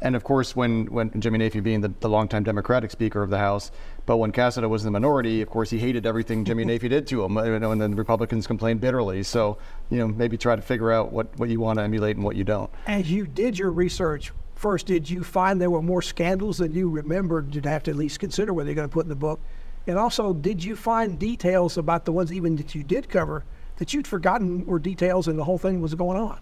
And 0.01 0.15
of 0.15 0.24
course, 0.24 0.55
when, 0.55 0.88
when 0.88 1.12
Jimmy 1.20 1.39
Naifeh 1.39 1.62
being 1.62 1.81
the, 1.81 1.93
the 2.00 2.10
longtime 2.10 2.43
Democratic 2.43 2.89
Speaker 2.89 3.22
of 3.22 3.29
the 3.29 3.38
House, 3.38 3.72
but 4.05 4.17
when 4.17 4.31
Casada 4.31 4.67
was 4.67 4.84
in 4.84 4.86
the 4.88 5.00
minority, 5.00 5.41
of 5.41 5.50
course, 5.50 5.70
he 5.70 5.77
hated 5.77 6.08
everything 6.08 6.43
Jimmy 6.43 6.65
Naifeh 6.65 6.89
did 6.89 7.05
to 7.08 7.24
him, 7.24 7.38
you 7.38 7.60
know, 7.60 7.72
and 7.72 7.79
then 7.79 7.91
the 7.91 7.98
Republicans 7.98 8.48
complained 8.48 8.81
bitterly. 8.81 9.22
So, 9.22 9.60
you 9.91 10.00
know, 10.00 10.08
maybe 10.08 10.38
try 10.38 10.55
to 10.55 10.62
figure 10.62 10.91
out 10.91 11.12
what, 11.12 11.38
what 11.38 11.50
you 11.50 11.60
want 11.60 11.77
to 11.77 11.84
emulate 11.84 12.15
and 12.15 12.25
what 12.25 12.36
you 12.36 12.43
don't. 12.43 12.72
As 12.88 13.12
you 13.12 13.27
did 13.27 13.60
your 13.60 13.72
research, 13.72 14.31
first, 14.55 14.88
did 14.88 15.08
you 15.08 15.24
find 15.24 15.62
there 15.62 15.70
were 15.70 15.84
more 15.84 16.01
scandals 16.01 16.58
than 16.58 16.74
you 16.74 16.89
remembered? 16.89 17.53
You'd 17.53 17.65
have 17.65 17.84
to 17.84 17.91
at 17.91 17.98
least 17.98 18.20
consider 18.20 18.53
whether 18.53 18.70
you're 18.70 18.75
going 18.75 18.89
to 18.89 18.93
put 18.93 19.05
in 19.05 19.10
the 19.10 19.15
book. 19.15 19.39
And 19.86 19.98
also, 19.98 20.34
did 20.34 20.63
you 20.63 20.75
find 20.75 21.17
details 21.17 21.77
about 21.77 22.05
the 22.05 22.12
ones 22.12 22.31
even 22.34 22.55
that 22.58 22.74
you 22.74 22.84
did 22.84 23.10
cover 23.10 23.43
that 23.77 23.93
you'd 23.93 24.08
forgotten 24.08 24.65
were 24.65 24.77
details 24.79 25.27
and 25.27 25.38
the 25.38 25.43
whole 25.43 25.58
thing 25.58 25.81
was 25.81 25.96
going 25.96 26.17
on? 26.17 26.39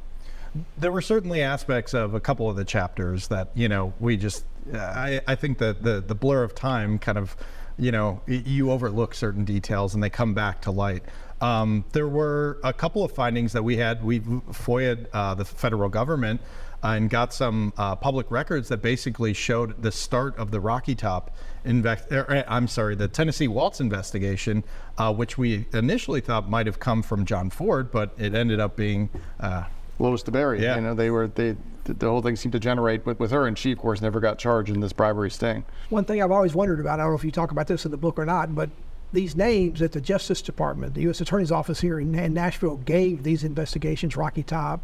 There 0.77 0.91
were 0.91 1.01
certainly 1.01 1.41
aspects 1.41 1.93
of 1.93 2.13
a 2.13 2.19
couple 2.19 2.49
of 2.49 2.55
the 2.55 2.65
chapters 2.65 3.27
that 3.27 3.49
you 3.55 3.67
know 3.67 3.93
we 3.99 4.17
just. 4.17 4.45
I, 4.73 5.21
I 5.27 5.35
think 5.35 5.57
that 5.59 5.83
the 5.83 6.01
the 6.01 6.15
blur 6.15 6.43
of 6.43 6.53
time 6.53 6.99
kind 6.99 7.17
of, 7.17 7.35
you 7.77 7.91
know, 7.91 8.21
you 8.27 8.71
overlook 8.71 9.15
certain 9.15 9.45
details 9.45 9.93
and 9.93 10.03
they 10.03 10.09
come 10.09 10.33
back 10.33 10.61
to 10.61 10.71
light. 10.71 11.03
Um, 11.41 11.85
there 11.93 12.07
were 12.07 12.59
a 12.63 12.73
couple 12.73 13.03
of 13.03 13.11
findings 13.11 13.53
that 13.53 13.63
we 13.63 13.77
had. 13.77 14.03
We 14.03 14.19
FOIA'd 14.19 15.07
uh, 15.13 15.35
the 15.35 15.45
federal 15.45 15.89
government 15.89 16.41
and 16.83 17.09
got 17.09 17.33
some 17.33 17.73
uh, 17.77 17.95
public 17.95 18.31
records 18.31 18.69
that 18.69 18.81
basically 18.81 19.33
showed 19.33 19.81
the 19.81 19.91
start 19.91 20.37
of 20.37 20.51
the 20.51 20.59
Rocky 20.59 20.95
Top. 20.95 21.35
Er, 21.65 21.97
er, 22.11 22.43
I'm 22.47 22.67
sorry, 22.67 22.95
the 22.95 23.07
Tennessee 23.07 23.47
Waltz 23.47 23.81
investigation, 23.81 24.63
uh, 24.97 25.13
which 25.13 25.37
we 25.37 25.65
initially 25.73 26.21
thought 26.21 26.49
might 26.49 26.67
have 26.67 26.79
come 26.79 27.03
from 27.03 27.25
John 27.25 27.49
Ford, 27.49 27.91
but 27.91 28.13
it 28.17 28.33
ended 28.33 28.59
up 28.59 28.75
being. 28.75 29.09
Uh, 29.39 29.65
Lois 29.99 30.23
DeBerry. 30.23 30.61
Yeah. 30.61 30.75
You 30.75 30.81
know, 30.81 30.93
they 30.93 31.09
were 31.11 31.27
they 31.27 31.55
the 31.83 32.07
whole 32.07 32.21
thing 32.21 32.35
seemed 32.35 32.53
to 32.53 32.59
generate 32.59 33.05
with, 33.05 33.19
with 33.19 33.31
her, 33.31 33.47
and 33.47 33.57
she 33.57 33.71
of 33.71 33.77
course 33.77 34.01
never 34.01 34.19
got 34.19 34.37
charged 34.37 34.71
in 34.71 34.79
this 34.79 34.93
bribery 34.93 35.31
sting. 35.31 35.65
One 35.89 36.05
thing 36.05 36.21
I've 36.21 36.31
always 36.31 36.53
wondered 36.53 36.79
about, 36.79 36.99
I 36.99 37.03
don't 37.03 37.11
know 37.11 37.17
if 37.17 37.23
you 37.23 37.31
talk 37.31 37.51
about 37.51 37.67
this 37.67 37.85
in 37.85 37.91
the 37.91 37.97
book 37.97 38.19
or 38.19 38.25
not, 38.25 38.53
but 38.53 38.69
these 39.11 39.35
names 39.35 39.79
that 39.79 39.91
the 39.91 40.01
Justice 40.01 40.41
Department, 40.41 40.93
the 40.93 41.01
U.S. 41.01 41.19
Attorney's 41.19 41.51
Office 41.51 41.81
here 41.81 41.99
in, 41.99 42.13
in 42.13 42.33
Nashville 42.33 42.77
gave 42.77 43.23
these 43.23 43.43
investigations, 43.43 44.15
Rocky 44.15 44.43
Top, 44.43 44.81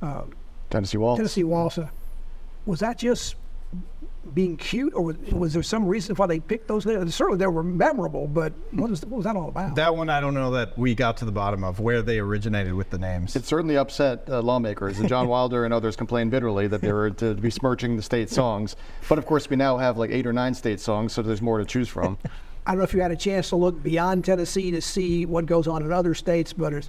uh, 0.00 0.24
Tennessee 0.68 0.98
Waltz. 0.98 1.18
Tennessee 1.18 1.44
Waltz, 1.44 1.78
was 2.66 2.80
that 2.80 2.98
just 2.98 3.36
being 4.34 4.56
cute, 4.56 4.94
or 4.94 5.02
was, 5.02 5.16
was, 5.32 5.52
there 5.52 5.62
some 5.62 5.86
reason 5.86 6.14
why 6.16 6.26
they 6.26 6.40
picked 6.40 6.68
those 6.68 6.86
names? 6.86 7.14
Certainly 7.14 7.38
they 7.38 7.46
were 7.46 7.62
memorable, 7.62 8.26
but 8.26 8.52
what, 8.70 8.90
is, 8.90 9.02
what 9.02 9.16
was 9.18 9.24
that 9.24 9.36
all 9.36 9.48
about? 9.48 9.74
That 9.74 9.96
one 9.96 10.08
I 10.08 10.20
don't 10.20 10.34
know 10.34 10.52
that 10.52 10.78
we 10.78 10.94
got 10.94 11.16
to 11.18 11.24
the 11.24 11.32
bottom 11.32 11.64
of 11.64 11.80
where 11.80 12.02
they 12.02 12.18
originated 12.18 12.74
with 12.74 12.90
the 12.90 12.98
names. 12.98 13.34
It 13.36 13.44
certainly 13.44 13.76
upset 13.76 14.24
uh, 14.28 14.40
lawmakers, 14.40 14.98
and 15.00 15.08
John 15.08 15.28
Wilder 15.32 15.64
and 15.64 15.74
others 15.74 15.96
complained 15.96 16.30
bitterly 16.30 16.68
that 16.68 16.80
they 16.80 16.92
were 16.92 17.10
to 17.10 17.34
be 17.34 17.50
smirching 17.50 17.96
the 17.96 18.02
state 18.02 18.30
songs. 18.30 18.76
But 19.08 19.18
of 19.18 19.26
course, 19.26 19.50
we 19.50 19.56
now 19.56 19.76
have 19.76 19.98
like 19.98 20.10
eight 20.10 20.26
or 20.26 20.32
nine 20.32 20.54
state 20.54 20.80
songs, 20.80 21.12
so 21.12 21.22
there's 21.22 21.42
more 21.42 21.58
to 21.58 21.64
choose 21.64 21.88
from. 21.88 22.18
I 22.66 22.72
don't 22.72 22.78
know 22.78 22.84
if 22.84 22.94
you 22.94 23.00
had 23.00 23.10
a 23.10 23.16
chance 23.16 23.48
to 23.48 23.56
look 23.56 23.82
beyond 23.82 24.24
Tennessee 24.24 24.70
to 24.70 24.80
see 24.80 25.26
what 25.26 25.46
goes 25.46 25.66
on 25.66 25.82
in 25.82 25.92
other 25.92 26.14
states, 26.14 26.52
but 26.52 26.88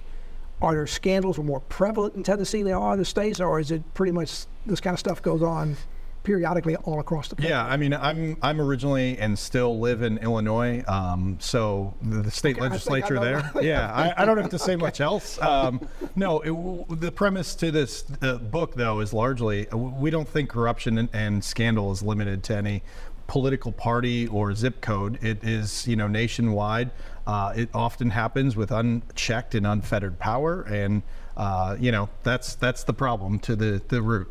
are 0.62 0.72
there 0.72 0.86
scandals 0.86 1.36
more 1.38 1.60
prevalent 1.60 2.14
in 2.14 2.22
Tennessee 2.22 2.62
than 2.62 2.74
are 2.74 2.92
other 2.92 3.04
states, 3.04 3.40
or 3.40 3.58
is 3.58 3.72
it 3.72 3.82
pretty 3.92 4.12
much 4.12 4.46
this 4.66 4.80
kind 4.80 4.94
of 4.94 5.00
stuff 5.00 5.20
goes 5.20 5.42
on 5.42 5.76
periodically 6.24 6.74
all 6.76 6.98
across 6.98 7.28
the 7.28 7.36
country? 7.36 7.50
Yeah, 7.50 7.64
I 7.64 7.76
mean, 7.76 7.94
I'm 7.94 8.36
I'm 8.42 8.60
originally 8.60 9.16
and 9.18 9.38
still 9.38 9.78
live 9.78 10.02
in 10.02 10.18
Illinois, 10.18 10.82
um, 10.88 11.36
so 11.38 11.94
the, 12.02 12.22
the 12.22 12.30
state 12.30 12.56
Okay, 12.56 12.64
I 12.64 12.66
I 12.66 12.68
legislature 12.70 13.20
there. 13.20 13.50
yeah, 13.62 13.92
I, 13.94 14.22
I 14.22 14.24
don't 14.24 14.38
have 14.38 14.50
to 14.50 14.58
say 14.58 14.74
much 14.74 15.00
else. 15.00 15.40
Um, 15.40 15.86
no, 16.16 16.40
it, 16.40 17.00
the 17.00 17.12
premise 17.12 17.54
to 17.56 17.70
this 17.70 18.04
uh, 18.22 18.38
book, 18.38 18.74
though, 18.74 19.00
is 19.00 19.12
largely 19.12 19.66
we 19.72 20.10
don't 20.10 20.28
think 20.28 20.50
corruption 20.50 20.98
and, 20.98 21.08
and 21.12 21.44
scandal 21.44 21.92
is 21.92 22.02
limited 22.02 22.42
to 22.44 22.56
any 22.56 22.82
political 23.26 23.72
party 23.72 24.26
or 24.26 24.54
zip 24.54 24.80
code. 24.80 25.22
It 25.22 25.42
is, 25.44 25.86
you 25.86 25.96
know, 25.96 26.08
nationwide. 26.08 26.90
Uh, 27.26 27.52
it 27.56 27.68
often 27.72 28.10
happens 28.10 28.56
with 28.56 28.70
unchecked 28.70 29.54
and 29.54 29.66
unfettered 29.66 30.18
power, 30.18 30.62
and 30.62 31.02
uh, 31.36 31.76
you 31.78 31.90
know 31.90 32.08
that's 32.22 32.54
that's 32.54 32.84
the 32.84 32.92
problem 32.92 33.38
to 33.40 33.56
the 33.56 33.82
the 33.88 34.02
root. 34.02 34.30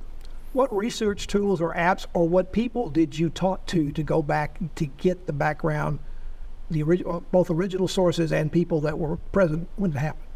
What 0.54 0.76
research 0.76 1.26
tools 1.26 1.62
or 1.62 1.74
apps 1.74 2.06
or 2.14 2.30
what 2.30 2.52
people 2.52 2.90
did 2.90 3.18
you 3.18 3.32
talk 3.32 3.66
to 3.68 3.92
to 3.92 4.04
go 4.04 4.22
back 4.22 4.60
to 4.76 4.86
get 4.86 5.26
the 5.26 5.34
background, 5.34 5.98
the 6.70 6.84
original, 6.84 7.24
both 7.32 7.50
original 7.50 7.88
sources 7.88 8.32
and 8.32 8.52
people 8.52 8.80
that 8.82 9.00
were 9.00 9.18
present 9.18 9.68
when 9.78 9.92
it 9.92 9.98
happened? 9.98 10.28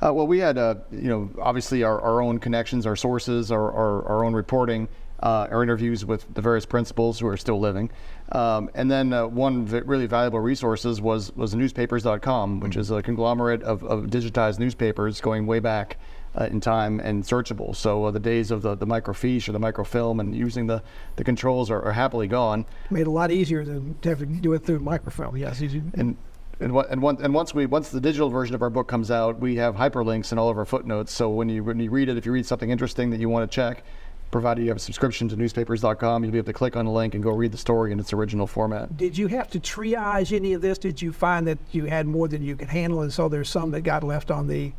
Uh, 0.00 0.12
well, 0.12 0.28
we 0.28 0.38
had, 0.38 0.56
uh, 0.56 0.76
you 0.92 1.08
know, 1.08 1.30
obviously 1.40 1.82
our, 1.82 2.00
our 2.00 2.22
own 2.22 2.38
connections, 2.38 2.86
our 2.86 2.94
sources, 2.94 3.50
our, 3.50 3.72
our, 3.72 4.04
our 4.06 4.24
own 4.24 4.34
reporting, 4.34 4.86
uh, 5.20 5.48
our 5.50 5.64
interviews 5.64 6.04
with 6.04 6.32
the 6.34 6.40
various 6.40 6.64
principals 6.66 7.18
who 7.18 7.26
are 7.26 7.36
still 7.36 7.58
living. 7.58 7.90
Um, 8.30 8.70
and 8.74 8.88
then 8.88 9.12
uh, 9.12 9.26
one 9.26 9.66
v- 9.66 9.80
really 9.80 10.06
valuable 10.06 10.40
resources 10.40 11.00
was, 11.00 11.34
was 11.34 11.56
newspapers.com, 11.56 12.60
which 12.60 12.76
is 12.76 12.92
a 12.92 13.02
conglomerate 13.02 13.64
of, 13.64 13.82
of 13.82 14.04
digitized 14.04 14.60
newspapers 14.60 15.20
going 15.20 15.46
way 15.46 15.58
back 15.58 15.96
uh, 16.38 16.44
in 16.44 16.60
time 16.60 17.00
and 17.00 17.22
searchable. 17.22 17.74
So 17.74 18.04
uh, 18.04 18.10
the 18.10 18.20
days 18.20 18.50
of 18.50 18.62
the, 18.62 18.74
the 18.74 18.86
microfiche 18.86 19.48
or 19.48 19.52
the 19.52 19.60
microfilm 19.60 20.20
and 20.20 20.34
using 20.34 20.66
the, 20.66 20.82
the 21.16 21.24
controls 21.24 21.70
are, 21.70 21.82
are 21.82 21.92
happily 21.92 22.26
gone. 22.26 22.66
Made 22.90 23.06
a 23.06 23.10
lot 23.10 23.30
easier 23.30 23.64
than 23.64 23.96
to 24.02 24.08
have 24.08 24.18
to 24.18 24.26
do 24.26 24.52
it 24.52 24.64
through 24.64 24.80
microfilm. 24.80 25.36
Yes, 25.36 25.62
easy. 25.62 25.82
And 25.94 26.16
and, 26.60 26.72
what, 26.72 26.88
and, 26.88 27.02
one, 27.02 27.18
and 27.20 27.34
once 27.34 27.52
we 27.52 27.66
once 27.66 27.88
the 27.88 28.00
digital 28.00 28.30
version 28.30 28.54
of 28.54 28.62
our 28.62 28.70
book 28.70 28.86
comes 28.86 29.10
out, 29.10 29.40
we 29.40 29.56
have 29.56 29.74
hyperlinks 29.74 30.30
in 30.30 30.38
all 30.38 30.48
of 30.48 30.56
our 30.56 30.64
footnotes. 30.64 31.12
So 31.12 31.28
when 31.28 31.48
you 31.48 31.64
when 31.64 31.80
you 31.80 31.90
read 31.90 32.08
it, 32.08 32.16
if 32.16 32.24
you 32.26 32.32
read 32.32 32.46
something 32.46 32.70
interesting 32.70 33.10
that 33.10 33.18
you 33.18 33.28
want 33.28 33.50
to 33.50 33.54
check, 33.54 33.82
provided 34.30 34.62
you 34.62 34.68
have 34.68 34.76
a 34.76 34.80
subscription 34.80 35.28
to 35.28 35.36
newspapers.com, 35.36 36.24
you'll 36.24 36.32
be 36.32 36.38
able 36.38 36.46
to 36.46 36.52
click 36.52 36.76
on 36.76 36.84
the 36.84 36.90
link 36.90 37.14
and 37.14 37.22
go 37.22 37.30
read 37.30 37.52
the 37.52 37.58
story 37.58 37.92
in 37.92 38.00
its 38.00 38.12
original 38.12 38.46
format. 38.46 38.96
Did 38.96 39.18
you 39.18 39.26
have 39.28 39.50
to 39.50 39.60
triage 39.60 40.34
any 40.34 40.52
of 40.52 40.62
this? 40.62 40.78
Did 40.78 41.02
you 41.02 41.12
find 41.12 41.46
that 41.46 41.58
you 41.72 41.86
had 41.86 42.06
more 42.06 42.28
than 42.28 42.42
you 42.42 42.56
could 42.56 42.68
handle, 42.68 43.02
and 43.02 43.12
so 43.12 43.28
there's 43.28 43.48
some 43.48 43.70
that 43.72 43.82
got 43.82 44.02
left 44.02 44.30
on 44.30 44.46
the 44.46 44.72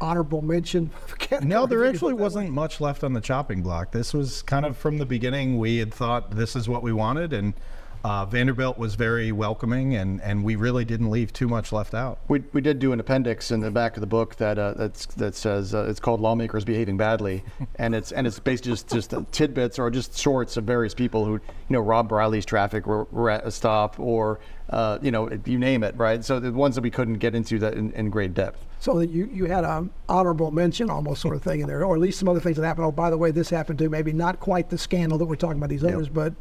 honorable 0.00 0.42
mention? 0.42 0.90
No, 1.42 1.64
there 1.64 1.86
actually 1.86 2.14
wasn't 2.14 2.50
much 2.50 2.80
left 2.80 3.04
on 3.04 3.12
the 3.12 3.20
chopping 3.20 3.62
block. 3.62 3.92
This 3.92 4.12
was 4.12 4.42
kind 4.42 4.66
of 4.66 4.76
from 4.76 4.98
the 4.98 5.06
beginning. 5.06 5.58
We 5.58 5.78
had 5.78 5.94
thought 5.94 6.32
this 6.32 6.56
is 6.56 6.68
what 6.68 6.82
we 6.82 6.92
wanted, 6.92 7.32
and 7.32 7.54
uh, 8.02 8.24
Vanderbilt 8.24 8.78
was 8.78 8.94
very 8.94 9.30
welcoming, 9.30 9.94
and, 9.96 10.20
and 10.22 10.42
we 10.42 10.56
really 10.56 10.84
didn't 10.84 11.10
leave 11.10 11.32
too 11.32 11.48
much 11.48 11.70
left 11.72 11.94
out. 11.94 12.18
We, 12.28 12.42
we 12.52 12.60
did 12.60 12.78
do 12.78 12.92
an 12.92 13.00
appendix 13.00 13.50
in 13.50 13.60
the 13.60 13.70
back 13.70 13.96
of 13.96 14.00
the 14.00 14.06
book 14.06 14.36
that 14.36 14.58
uh, 14.58 14.72
that's, 14.74 15.06
that 15.06 15.34
says 15.34 15.74
uh, 15.74 15.86
it's 15.88 16.00
called 16.00 16.20
"Lawmakers 16.20 16.64
Behaving 16.64 16.96
Badly," 16.96 17.44
and 17.76 17.94
it's 17.94 18.12
and 18.12 18.26
it's 18.26 18.38
basically 18.38 18.72
just 18.72 18.88
just 18.88 19.14
uh, 19.14 19.22
tidbits 19.32 19.78
or 19.78 19.90
just 19.90 20.18
shorts 20.18 20.56
of 20.56 20.64
various 20.64 20.94
people 20.94 21.24
who 21.24 21.32
you 21.32 21.40
know 21.68 21.80
Rob 21.80 22.10
Riley's 22.10 22.46
traffic 22.46 22.86
were, 22.86 23.04
were 23.04 23.28
at 23.28 23.46
a 23.46 23.50
stop 23.50 24.00
or 24.00 24.40
uh, 24.70 24.98
you 25.02 25.10
know 25.10 25.30
you 25.44 25.58
name 25.58 25.84
it, 25.84 25.94
right? 25.96 26.24
So 26.24 26.40
the 26.40 26.52
ones 26.52 26.76
that 26.76 26.82
we 26.82 26.90
couldn't 26.90 27.14
get 27.14 27.34
into 27.34 27.58
that 27.58 27.74
in, 27.74 27.92
in 27.92 28.08
great 28.08 28.32
depth. 28.32 28.64
So 28.80 28.98
that 28.98 29.10
you, 29.10 29.28
you 29.30 29.44
had 29.44 29.64
an 29.64 29.90
honorable 30.08 30.50
mention 30.50 30.88
almost 30.88 31.20
sort 31.20 31.36
of 31.36 31.42
thing 31.42 31.60
in 31.60 31.66
there, 31.66 31.84
or 31.84 31.96
at 31.96 32.00
least 32.00 32.18
some 32.18 32.30
other 32.30 32.40
things 32.40 32.56
that 32.56 32.64
happened. 32.64 32.86
Oh, 32.86 32.92
by 32.92 33.10
the 33.10 33.18
way, 33.18 33.30
this 33.30 33.50
happened 33.50 33.78
too. 33.78 33.90
Maybe 33.90 34.14
not 34.14 34.40
quite 34.40 34.70
the 34.70 34.78
scandal 34.78 35.18
that 35.18 35.26
we're 35.26 35.36
talking 35.36 35.58
about 35.58 35.68
these 35.68 35.84
others, 35.84 36.08
but 36.08 36.32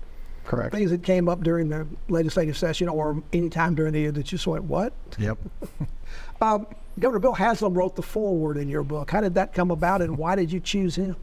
Correct. 0.46 0.74
things 0.74 0.89
that 0.91 1.03
came 1.03 1.29
up 1.29 1.41
during 1.43 1.69
the 1.69 1.88
legislative 2.08 2.58
session 2.58 2.89
or 2.89 3.22
any 3.34 3.50
time 3.50 3.75
during 3.75 3.93
the 3.93 4.00
year 4.00 4.12
that 4.12 4.19
you 4.31 4.38
just 4.38 4.48
went, 4.48 4.63
what? 4.63 4.93
Yep. 5.17 5.38
Um, 6.41 6.65
Governor 7.00 7.19
Bill 7.19 7.34
Haslam 7.34 7.74
wrote 7.74 7.96
the 7.96 8.01
foreword 8.01 8.58
in 8.58 8.69
your 8.69 8.84
book. 8.84 9.12
How 9.12 9.22
did 9.22 9.36
that 9.36 9.53
come 9.53 9.72
about, 9.72 10.01
and 10.01 10.17
why 10.17 10.36
did 10.36 10.51
you 10.51 10.60
choose 10.60 10.96
him? 10.96 11.17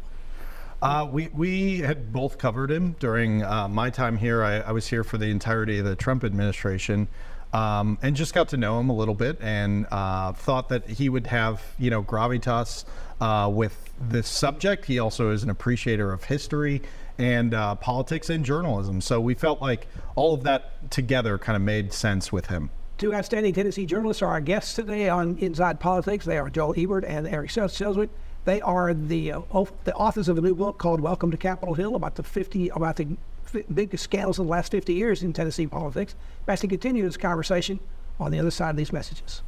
Uh, 0.83 1.09
we, 1.11 1.29
we 1.29 1.79
had 1.79 2.13
both 2.13 2.39
covered 2.39 2.71
him 2.71 2.95
during 3.01 3.43
uh, 3.43 3.67
my 3.67 3.89
time 3.91 4.17
here. 4.17 4.43
I, 4.43 4.59
I 4.59 4.73
was 4.73 4.87
here 4.87 5.03
for 5.03 5.17
the 5.17 5.27
entirety 5.27 5.79
of 5.79 5.87
the 5.87 5.97
Trump 5.97 6.23
administration. 6.23 7.09
Um, 7.53 7.97
and 8.03 8.15
just 8.15 8.35
got 8.35 8.49
to 8.51 8.57
know 8.59 8.79
him 8.79 8.91
a 8.91 8.95
little 8.95 9.15
bit 9.15 9.39
and 9.41 9.87
uh, 9.91 10.33
thought 10.33 10.69
that 10.69 10.87
he 10.87 11.09
would 11.09 11.27
have, 11.29 11.63
you 11.79 11.89
know, 11.89 12.03
gravitas 12.03 12.85
uh, 13.21 13.49
with 13.51 13.91
this 13.99 14.29
subject. 14.29 14.85
He 14.85 14.99
also 14.99 15.31
is 15.31 15.43
an 15.43 15.49
appreciator 15.49 16.13
of 16.13 16.25
history 16.25 16.83
and 17.19 17.55
uh, 17.55 17.75
politics 17.77 18.31
and 18.31 18.45
journalism. 18.45 19.01
So 19.01 19.21
we 19.21 19.35
felt 19.35 19.61
like 19.61 19.87
all 20.15 20.35
of 20.35 20.43
that 20.45 20.91
together 20.91 21.39
kind 21.39 21.57
of 21.57 21.63
made 21.63 21.93
sense 21.93 22.33
with 22.33 22.47
him. 22.47 22.71
Two 22.99 23.15
outstanding 23.15 23.53
Tennessee 23.53 23.85
journalists 23.85 24.23
are 24.23 24.29
our 24.29 24.41
guests 24.41 24.75
today 24.75 25.09
on 25.09 25.37
Inside 25.39 25.81
Politics. 25.81 26.25
They 26.25 26.39
are 26.39 26.49
Joel 26.49 26.75
Ebert 26.77 27.05
and 27.05 27.27
Erik 27.27 27.51
Schelzig. 27.51 28.09
They 28.47 28.61
are 28.61 28.95
the 28.95 29.33
uh, 29.33 29.41
the 29.85 29.95
authors 29.95 30.29
of 30.29 30.39
a 30.39 30.41
new 30.41 30.55
book 30.55 30.79
called 30.79 31.01
"Welcome 31.01 31.31
to 31.31 31.37
Capitol 31.37 31.75
Hill" 31.75 31.95
about 31.95 32.15
the 32.15 32.23
50 32.23 32.69
about 32.71 32.97
the 32.97 33.17
f- 33.53 33.65
biggest 33.75 34.05
scandals 34.05 34.39
of 34.39 34.47
the 34.47 34.51
last 34.51 34.71
50 34.71 34.95
years 34.95 35.23
in 35.23 35.33
Tennessee 35.33 35.67
politics. 35.67 36.15
Best 36.47 36.63
to 36.63 36.69
continue 36.69 37.03
this 37.03 37.17
conversation 37.17 37.81
on 38.19 38.31
the 38.31 38.39
other 38.39 38.51
side 38.51 38.71
of 38.71 38.77
these 38.77 38.93
messages. 38.93 39.43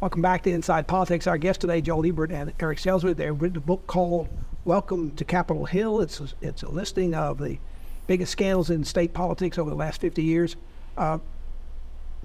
Welcome 0.00 0.20
back 0.20 0.42
to 0.42 0.50
Inside 0.50 0.88
Politics. 0.88 1.26
Our 1.26 1.38
guests 1.38 1.60
today, 1.60 1.80
Joel 1.80 2.04
Ebert 2.04 2.32
and 2.32 2.52
Erik 2.60 2.78
Schelzig. 2.78 3.16
They've 3.16 3.40
written 3.40 3.58
a 3.58 3.60
book 3.60 3.86
called 3.86 4.28
"Welcome 4.64 5.12
to 5.12 5.24
Capitol 5.24 5.66
Hill." 5.66 6.00
It's 6.00 6.20
a, 6.20 6.28
it's 6.40 6.62
a 6.62 6.68
listing 6.68 7.14
of 7.14 7.38
the 7.38 7.58
biggest 8.06 8.32
scandals 8.32 8.70
in 8.70 8.84
state 8.84 9.12
politics 9.12 9.58
over 9.58 9.70
the 9.70 9.76
last 9.76 10.00
50 10.00 10.22
years. 10.22 10.56
Uh, 10.96 11.18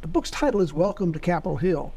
the 0.01 0.08
book's 0.08 0.29
title 0.29 0.62
is 0.62 0.74
Welcome 0.74 1.13
to 1.13 1.20
Capitol 1.20 1.58
Hill. 1.58 1.94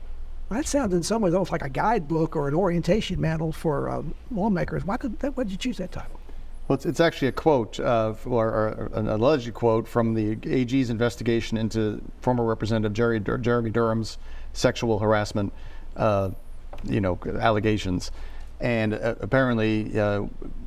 That 0.50 0.66
sounds 0.66 0.92
in 0.94 1.02
some 1.02 1.22
ways 1.22 1.32
almost 1.32 1.52
like 1.52 1.62
a 1.62 1.68
guidebook 1.68 2.34
or 2.34 2.48
an 2.48 2.54
orientation 2.54 3.20
manual 3.20 3.52
for 3.52 3.88
um, 3.88 4.14
lawmakers. 4.30 4.84
Why 4.84 4.96
did, 4.96 5.18
that, 5.20 5.36
why 5.36 5.44
did 5.44 5.52
you 5.52 5.58
choose 5.58 5.76
that 5.76 5.92
title? 5.92 6.18
Well, 6.66 6.74
it's, 6.74 6.86
it's 6.86 7.00
actually 7.00 7.28
a 7.28 7.32
quote, 7.32 7.78
uh, 7.78 8.14
or, 8.24 8.48
or, 8.48 8.90
an 8.94 9.08
alleged 9.08 9.52
quote 9.54 9.86
from 9.86 10.14
the 10.14 10.38
AG's 10.44 10.90
investigation 10.90 11.56
into 11.56 12.00
former 12.20 12.44
Representative 12.44 12.92
Jerry, 12.92 13.20
Jeremy 13.20 13.70
Durham's 13.70 14.18
sexual 14.52 14.98
harassment, 14.98 15.52
uh, 15.96 16.30
you 16.84 17.00
know, 17.00 17.18
allegations. 17.38 18.10
And 18.60 18.94
uh, 18.94 19.14
apparently, 19.20 19.98
uh, 19.98 20.22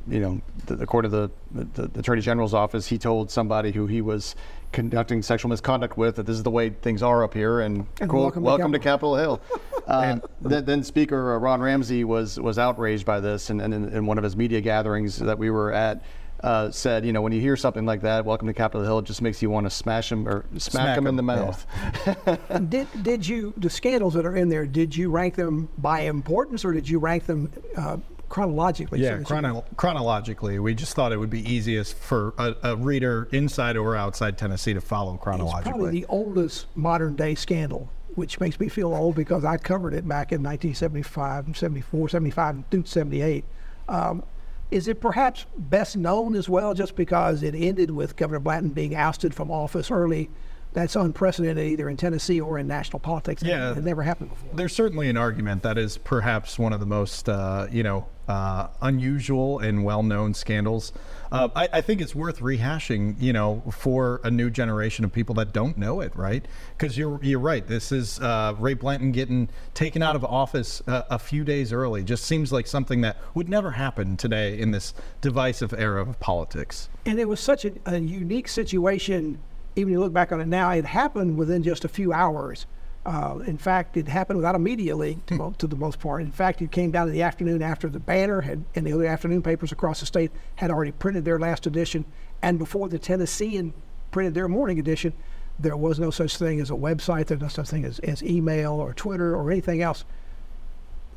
you 0.08 0.20
know, 0.20 0.40
the, 0.66 0.74
according 0.74 1.12
to 1.12 1.30
the, 1.52 1.64
the, 1.74 1.88
the, 1.88 2.00
Attorney 2.00 2.20
General's 2.20 2.52
office, 2.52 2.86
he 2.86 2.98
told 2.98 3.30
somebody 3.30 3.70
who 3.70 3.86
he 3.86 4.00
was 4.00 4.34
conducting 4.72 5.22
sexual 5.22 5.48
misconduct 5.48 5.96
with 5.96 6.16
that 6.16 6.26
this 6.26 6.34
is 6.34 6.42
the 6.42 6.50
way 6.50 6.70
things 6.70 7.02
are 7.02 7.22
up 7.22 7.32
here, 7.32 7.60
and, 7.60 7.86
and 8.00 8.10
quote, 8.10 8.22
welcome, 8.22 8.42
welcome 8.42 8.72
to, 8.72 8.78
to 8.78 8.82
Capitol 8.82 9.16
Hill. 9.16 9.40
Uh, 9.86 10.18
then, 10.40 10.64
then, 10.64 10.82
Speaker 10.82 11.38
Ron 11.38 11.60
Ramsey 11.60 12.04
was 12.04 12.40
was 12.40 12.58
outraged 12.58 13.04
by 13.04 13.20
this, 13.20 13.50
and, 13.50 13.60
and 13.60 13.74
in, 13.74 13.88
in 13.90 14.06
one 14.06 14.16
of 14.18 14.24
his 14.24 14.34
media 14.34 14.60
gatherings 14.60 15.18
that 15.18 15.38
we 15.38 15.50
were 15.50 15.72
at, 15.72 16.02
uh, 16.44 16.70
said, 16.70 17.06
you 17.06 17.12
know, 17.14 17.22
when 17.22 17.32
you 17.32 17.40
hear 17.40 17.56
something 17.56 17.86
like 17.86 18.02
that, 18.02 18.26
"Welcome 18.26 18.46
to 18.48 18.54
Capitol 18.54 18.84
Hill," 18.84 18.98
it 18.98 19.06
just 19.06 19.22
makes 19.22 19.40
you 19.40 19.48
want 19.48 19.64
to 19.64 19.70
smash 19.70 20.12
him 20.12 20.28
or 20.28 20.44
smack, 20.58 20.60
smack 20.60 20.98
him, 20.98 21.06
in 21.06 21.16
the 21.16 21.22
mouth. 21.22 21.66
Yeah. 22.06 22.58
did 22.68 22.86
did 23.02 23.26
you 23.26 23.54
the 23.56 23.70
scandals 23.70 24.12
that 24.12 24.26
are 24.26 24.36
in 24.36 24.50
there? 24.50 24.66
Did 24.66 24.94
you 24.94 25.10
rank 25.10 25.36
them 25.36 25.70
by 25.78 26.00
importance, 26.00 26.62
or 26.62 26.74
did 26.74 26.86
you 26.86 26.98
rank 26.98 27.24
them 27.24 27.50
uh, 27.78 27.96
chronologically? 28.28 29.00
Yeah, 29.00 29.20
so 29.20 29.24
chrono- 29.24 29.64
chronologically. 29.76 30.58
We 30.58 30.74
just 30.74 30.94
thought 30.94 31.12
it 31.12 31.16
would 31.16 31.30
be 31.30 31.50
easiest 31.50 31.96
for 31.96 32.34
a, 32.36 32.54
a, 32.62 32.76
reader 32.76 33.26
inside 33.32 33.78
or 33.78 33.96
outside 33.96 34.36
Tennessee 34.36 34.74
to 34.74 34.82
follow 34.82 35.16
chronologically. 35.16 35.70
It's 35.70 35.78
probably 35.78 36.00
the 36.00 36.06
oldest 36.10 36.66
modern 36.76 37.16
day 37.16 37.34
scandal 37.34 37.88
which 38.16 38.38
makes 38.38 38.60
me 38.60 38.68
feel 38.68 38.94
old 38.94 39.16
because 39.16 39.44
I 39.44 39.56
covered 39.56 39.92
it 39.92 40.06
back 40.06 40.30
in 40.30 40.40
1975, 40.40 41.56
74, 41.56 42.08
75, 42.10 42.62
through 42.70 42.84
78. 42.84 43.44
Um, 43.88 44.22
is 44.70 44.88
it 44.88 45.00
perhaps 45.00 45.46
best 45.56 45.96
known 45.96 46.34
as 46.34 46.48
well 46.48 46.74
just 46.74 46.96
because 46.96 47.42
it 47.42 47.54
ended 47.54 47.90
with 47.90 48.16
Governor 48.16 48.40
Blanton 48.40 48.70
being 48.70 48.94
ousted 48.94 49.34
from 49.34 49.50
office 49.50 49.90
early? 49.90 50.30
That's 50.74 50.96
unprecedented 50.96 51.64
either 51.64 51.88
in 51.88 51.96
Tennessee 51.96 52.40
or 52.40 52.58
in 52.58 52.66
national 52.66 52.98
politics. 52.98 53.44
Yeah, 53.44 53.70
it 53.72 53.84
never 53.84 54.02
happened 54.02 54.30
before. 54.30 54.50
There's 54.54 54.74
certainly 54.74 55.08
an 55.08 55.16
argument 55.16 55.62
that 55.62 55.78
is 55.78 55.96
perhaps 55.98 56.58
one 56.58 56.72
of 56.72 56.80
the 56.80 56.86
most, 56.86 57.28
uh, 57.28 57.68
you 57.70 57.84
know, 57.84 58.08
uh, 58.26 58.68
unusual 58.82 59.60
and 59.60 59.84
well-known 59.84 60.34
scandals. 60.34 60.92
Uh, 61.30 61.48
I, 61.54 61.68
I, 61.74 61.80
think 61.80 62.00
it's 62.00 62.14
worth 62.14 62.40
rehashing, 62.40 63.20
you 63.20 63.32
know, 63.32 63.62
for 63.70 64.20
a 64.24 64.30
new 64.30 64.50
generation 64.50 65.04
of 65.04 65.12
people 65.12 65.34
that 65.36 65.52
don't 65.52 65.76
know 65.76 66.00
it, 66.00 66.14
right? 66.16 66.44
Because 66.76 66.96
you're 66.96 67.20
you're 67.22 67.38
right. 67.38 67.66
This 67.66 67.92
is 67.92 68.18
uh, 68.20 68.54
Ray 68.58 68.74
Blanton 68.74 69.12
getting 69.12 69.50
taken 69.74 70.02
out 70.02 70.16
of 70.16 70.24
office 70.24 70.82
uh, 70.88 71.02
a 71.10 71.18
few 71.18 71.44
days 71.44 71.72
early. 71.72 72.02
Just 72.02 72.24
seems 72.24 72.50
like 72.50 72.66
something 72.66 73.02
that 73.02 73.18
would 73.34 73.48
never 73.48 73.72
happen 73.72 74.16
today 74.16 74.58
in 74.58 74.70
this 74.70 74.94
divisive 75.20 75.72
era 75.74 76.00
of 76.00 76.18
politics. 76.18 76.88
And 77.04 77.20
it 77.20 77.28
was 77.28 77.40
such 77.40 77.64
a, 77.64 77.72
a 77.84 77.98
unique 77.98 78.48
situation. 78.48 79.38
Even 79.76 79.92
you 79.92 80.00
look 80.00 80.12
back 80.12 80.32
on 80.32 80.40
it 80.40 80.48
now, 80.48 80.70
it 80.70 80.84
happened 80.84 81.36
within 81.36 81.62
just 81.62 81.84
a 81.84 81.88
few 81.88 82.12
hours. 82.12 82.66
Uh, 83.04 83.40
in 83.46 83.58
fact, 83.58 83.96
it 83.96 84.08
happened 84.08 84.38
without 84.38 84.54
a 84.54 84.58
media 84.58 84.96
leak 84.96 85.26
to, 85.26 85.34
mo- 85.34 85.54
to, 85.58 85.66
the 85.66 85.76
most 85.76 86.00
part. 86.00 86.22
In 86.22 86.30
fact, 86.30 86.62
it 86.62 86.70
came 86.70 86.90
down 86.90 87.08
in 87.08 87.12
the 87.12 87.22
afternoon 87.22 87.60
after 87.60 87.88
the 87.88 88.00
Banner 88.00 88.40
had, 88.40 88.64
and 88.74 88.86
the 88.86 88.92
other 88.92 89.06
afternoon 89.06 89.42
papers 89.42 89.72
across 89.72 90.00
the 90.00 90.06
state 90.06 90.30
had 90.56 90.70
already 90.70 90.92
printed 90.92 91.24
their 91.24 91.38
last 91.38 91.66
edition, 91.66 92.06
and 92.40 92.58
before 92.58 92.88
the 92.88 92.98
Tennessean 92.98 93.74
printed 94.10 94.32
their 94.32 94.48
morning 94.48 94.78
edition, 94.78 95.12
there 95.58 95.76
was 95.76 95.98
no 95.98 96.10
such 96.10 96.36
thing 96.36 96.60
as 96.60 96.70
a 96.70 96.74
website. 96.74 97.26
There 97.26 97.36
was 97.36 97.42
no 97.42 97.62
such 97.62 97.68
thing 97.68 97.84
as, 97.84 97.98
as 98.00 98.22
email 98.22 98.72
or 98.72 98.94
Twitter 98.94 99.36
or 99.36 99.50
anything 99.50 99.82
else 99.82 100.04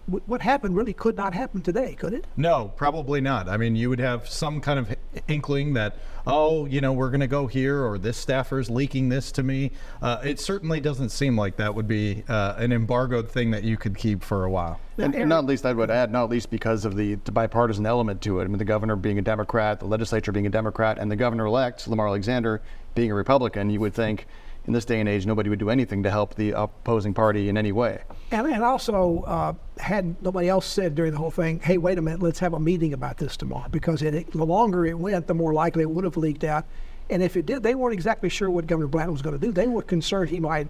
what 0.07 0.41
happened 0.41 0.75
really 0.75 0.93
could 0.93 1.17
not 1.17 1.33
happen 1.33 1.61
today, 1.61 1.93
could 1.93 2.13
it? 2.13 2.25
No, 2.37 2.71
probably 2.75 3.19
not. 3.19 3.49
I 3.49 3.57
mean, 3.57 3.75
you 3.75 3.89
would 3.89 3.99
have 3.99 4.29
some 4.29 4.61
kind 4.61 4.79
of 4.79 4.95
inkling 5.27 5.73
that, 5.73 5.97
oh, 6.25 6.65
you 6.65 6.81
know, 6.81 6.93
we're 6.93 7.09
going 7.09 7.21
to 7.21 7.27
go 7.27 7.47
here, 7.47 7.83
or 7.83 7.97
this 7.97 8.17
staffer's 8.17 8.69
leaking 8.69 9.09
this 9.09 9.31
to 9.33 9.43
me. 9.43 9.71
Uh, 10.01 10.19
it 10.23 10.39
certainly 10.39 10.79
doesn't 10.79 11.09
seem 11.09 11.37
like 11.37 11.57
that 11.57 11.73
would 11.73 11.87
be 11.87 12.23
uh, 12.27 12.55
an 12.57 12.71
embargoed 12.71 13.29
thing 13.29 13.51
that 13.51 13.63
you 13.63 13.77
could 13.77 13.97
keep 13.97 14.23
for 14.23 14.43
a 14.43 14.49
while. 14.49 14.79
And, 14.97 15.15
and, 15.15 15.29
not 15.29 15.45
least, 15.45 15.65
I 15.65 15.73
would 15.73 15.91
add, 15.91 16.11
not 16.11 16.29
least 16.29 16.49
because 16.49 16.83
of 16.83 16.95
the, 16.95 17.15
the, 17.15 17.31
bipartisan 17.31 17.85
element 17.85 18.21
to 18.23 18.39
it. 18.39 18.45
I 18.45 18.47
mean, 18.47 18.57
the 18.57 18.65
governor 18.65 18.95
being 18.95 19.19
a 19.19 19.21
Democrat, 19.21 19.79
the 19.79 19.85
legislature 19.85 20.31
being 20.31 20.47
a 20.47 20.51
Democrat, 20.51 20.97
and 20.97 21.11
the 21.11 21.15
governor-elect, 21.15 21.87
Lamar 21.87 22.07
Alexander, 22.07 22.61
being 22.95 23.11
a 23.11 23.15
Republican, 23.15 23.69
you 23.69 23.79
would 23.79 23.93
think 23.93 24.25
in 24.67 24.73
this 24.73 24.85
day 24.85 24.99
and 24.99 25.07
age, 25.07 25.25
nobody 25.25 25.49
would 25.49 25.59
do 25.59 25.69
anything 25.69 26.03
to 26.03 26.11
help 26.11 26.35
the 26.35 26.51
opposing 26.51 27.13
party 27.13 27.47
in 27.49 27.57
any 27.57 27.71
way. 27.71 28.01
And, 28.31 28.45
and 28.47 28.63
also, 28.63 29.23
uh, 29.25 29.53
had 29.79 30.21
nobody 30.21 30.49
else 30.49 30.65
said 30.65 30.93
during 30.93 31.13
the 31.13 31.17
whole 31.17 31.31
thing, 31.31 31.59
hey, 31.61 31.77
wait 31.77 31.97
a 31.97 32.01
minute, 32.01 32.21
let's 32.21 32.39
have 32.39 32.53
a 32.53 32.59
meeting 32.59 32.93
about 32.93 33.17
this 33.17 33.37
tomorrow, 33.37 33.69
because 33.69 34.01
it, 34.01 34.31
the 34.31 34.45
longer 34.45 34.85
it 34.85 34.99
went, 34.99 35.25
the 35.27 35.33
more 35.33 35.53
likely 35.53 35.83
it 35.83 35.89
would 35.89 36.03
have 36.03 36.17
leaked 36.17 36.43
out. 36.43 36.65
And 37.09 37.23
if 37.23 37.37
it 37.37 37.45
did, 37.45 37.63
they 37.63 37.73
weren't 37.73 37.93
exactly 37.93 38.27
sure 38.27 38.49
what 38.49 38.67
Governor 38.67 38.89
Blanton 38.89 39.13
was 39.13 39.21
going 39.21 39.39
to 39.39 39.45
do. 39.45 39.53
They 39.53 39.67
were 39.67 39.81
concerned 39.81 40.29
he 40.29 40.41
might 40.41 40.67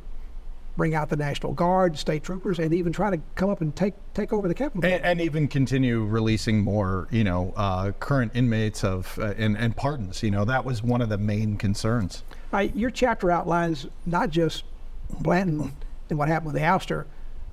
bring 0.75 0.93
out 0.93 1.09
the 1.09 1.17
National 1.17 1.53
Guard, 1.53 1.97
state 1.97 2.23
troopers, 2.23 2.59
and 2.59 2.71
even 2.71 2.93
try 2.93 3.09
to 3.09 3.19
come 3.33 3.49
up 3.49 3.61
and 3.61 3.75
take 3.75 3.95
take 4.13 4.31
over 4.31 4.47
the 4.47 4.53
Capitol. 4.53 4.85
And, 4.85 5.03
and 5.03 5.19
even 5.19 5.47
continue 5.47 6.05
releasing 6.05 6.61
more, 6.61 7.07
you 7.09 7.23
know, 7.23 7.51
uh, 7.57 7.93
current 7.93 8.33
inmates 8.35 8.83
of 8.83 9.17
uh, 9.17 9.33
and, 9.39 9.57
and 9.57 9.75
pardons. 9.75 10.21
You 10.21 10.29
know, 10.29 10.45
that 10.45 10.63
was 10.63 10.83
one 10.83 11.01
of 11.01 11.09
the 11.09 11.17
main 11.17 11.57
concerns. 11.57 12.21
Right, 12.51 12.75
your 12.75 12.91
chapter 12.91 13.29
outlines 13.29 13.87
not 14.05 14.29
just 14.29 14.63
Blanton 15.19 15.73
and 16.09 16.17
what 16.17 16.29
happened 16.29 16.53
with 16.53 16.61
the 16.61 16.67
ouster. 16.67 17.05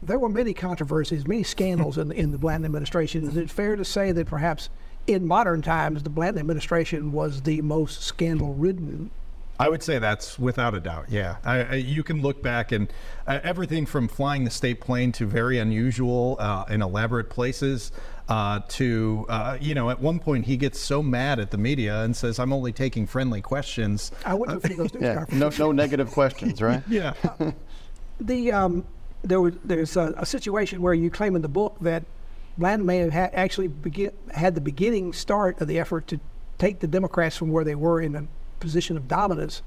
There 0.03 0.19
were 0.19 0.29
many 0.29 0.55
controversies, 0.55 1.27
many 1.27 1.43
scandals 1.43 1.99
in, 1.99 2.13
in 2.13 2.31
the 2.31 2.39
Blanton 2.39 2.67
administration. 2.67 3.27
Is 3.27 3.37
it 3.37 3.51
fair 3.51 3.75
to 3.75 3.85
say 3.85 4.13
that 4.13 4.27
perhaps 4.27 4.69
in 5.07 5.27
modern 5.27 5.63
times 5.63 6.03
the 6.03 6.11
Blanton 6.11 6.41
administration 6.41 7.11
was 7.11 7.43
the 7.43 7.61
most 7.63 8.03
scandal 8.03 8.55
ridden 8.55 9.11
I 9.59 9.69
would 9.69 9.83
say 9.83 9.99
that's 9.99 10.39
without 10.39 10.75
a 10.75 10.81
doubt. 10.81 11.07
Yeah, 11.09 11.37
I, 11.45 11.63
I, 11.63 11.75
you 11.75 12.03
can 12.03 12.23
look 12.23 12.43
back 12.43 12.73
and 12.73 12.93
uh, 13.27 13.39
everything 13.43 13.87
from 13.87 14.09
flying 14.09 14.45
the 14.45 14.51
state 14.51 14.81
plane 14.81 15.13
to 15.13 15.27
very 15.27 15.59
unusual 15.59 16.37
uh, 16.41 16.65
and 16.69 16.83
elaborate 16.83 17.31
places 17.31 17.93
uh, 18.29 18.61
to 18.69 19.27
uh, 19.29 19.59
you 19.61 19.75
know 19.75 19.91
at 19.91 20.01
one 20.01 20.19
point 20.19 20.47
he 20.47 20.57
gets 20.57 20.81
so 20.81 21.03
mad 21.03 21.39
at 21.39 21.51
the 21.51 21.59
media 21.59 22.03
and 22.03 22.17
says 22.17 22.39
I'm 22.39 22.53
only 22.53 22.73
taking 22.73 23.07
friendly 23.07 23.41
questions. 23.41 24.11
I 24.25 24.35
wouldn't 24.35 24.63
think 24.63 24.77
those 24.77 24.91
yeah, 25.01 25.25
no, 25.31 25.51
no 25.59 25.73
negative 25.73 26.11
questions, 26.11 26.61
right? 26.61 26.83
yeah. 26.89 27.15
the 28.21 28.51
um, 28.51 28.85
there 29.23 29.41
was 29.41 29.55
there's 29.65 29.97
a, 29.97 30.15
a, 30.17 30.27
situation 30.27 30.83
where 30.83 30.95
you 30.95 31.11
claim 31.11 31.37
in 31.37 31.43
the 31.43 31.49
book 31.49 31.77
that 31.81 32.05
Bland 32.59 32.85
may 32.85 32.99
have 32.99 33.13
ha- 33.13 33.31
actually 33.33 33.69
begin, 33.69 34.13
had 34.33 34.55
the 34.55 34.61
beginning 34.61 35.13
start 35.13 35.61
of 35.61 35.69
the 35.69 35.79
effort 35.79 36.07
to 36.09 36.21
take 36.59 36.81
the 36.81 36.87
Democrats 36.87 37.37
from 37.37 37.51
where 37.51 37.65
they 37.65 37.75
were 37.75 38.01
in 38.01 38.13
the 38.13 38.27
position 38.65 38.97
of 38.97 39.07
dominance 39.07 39.63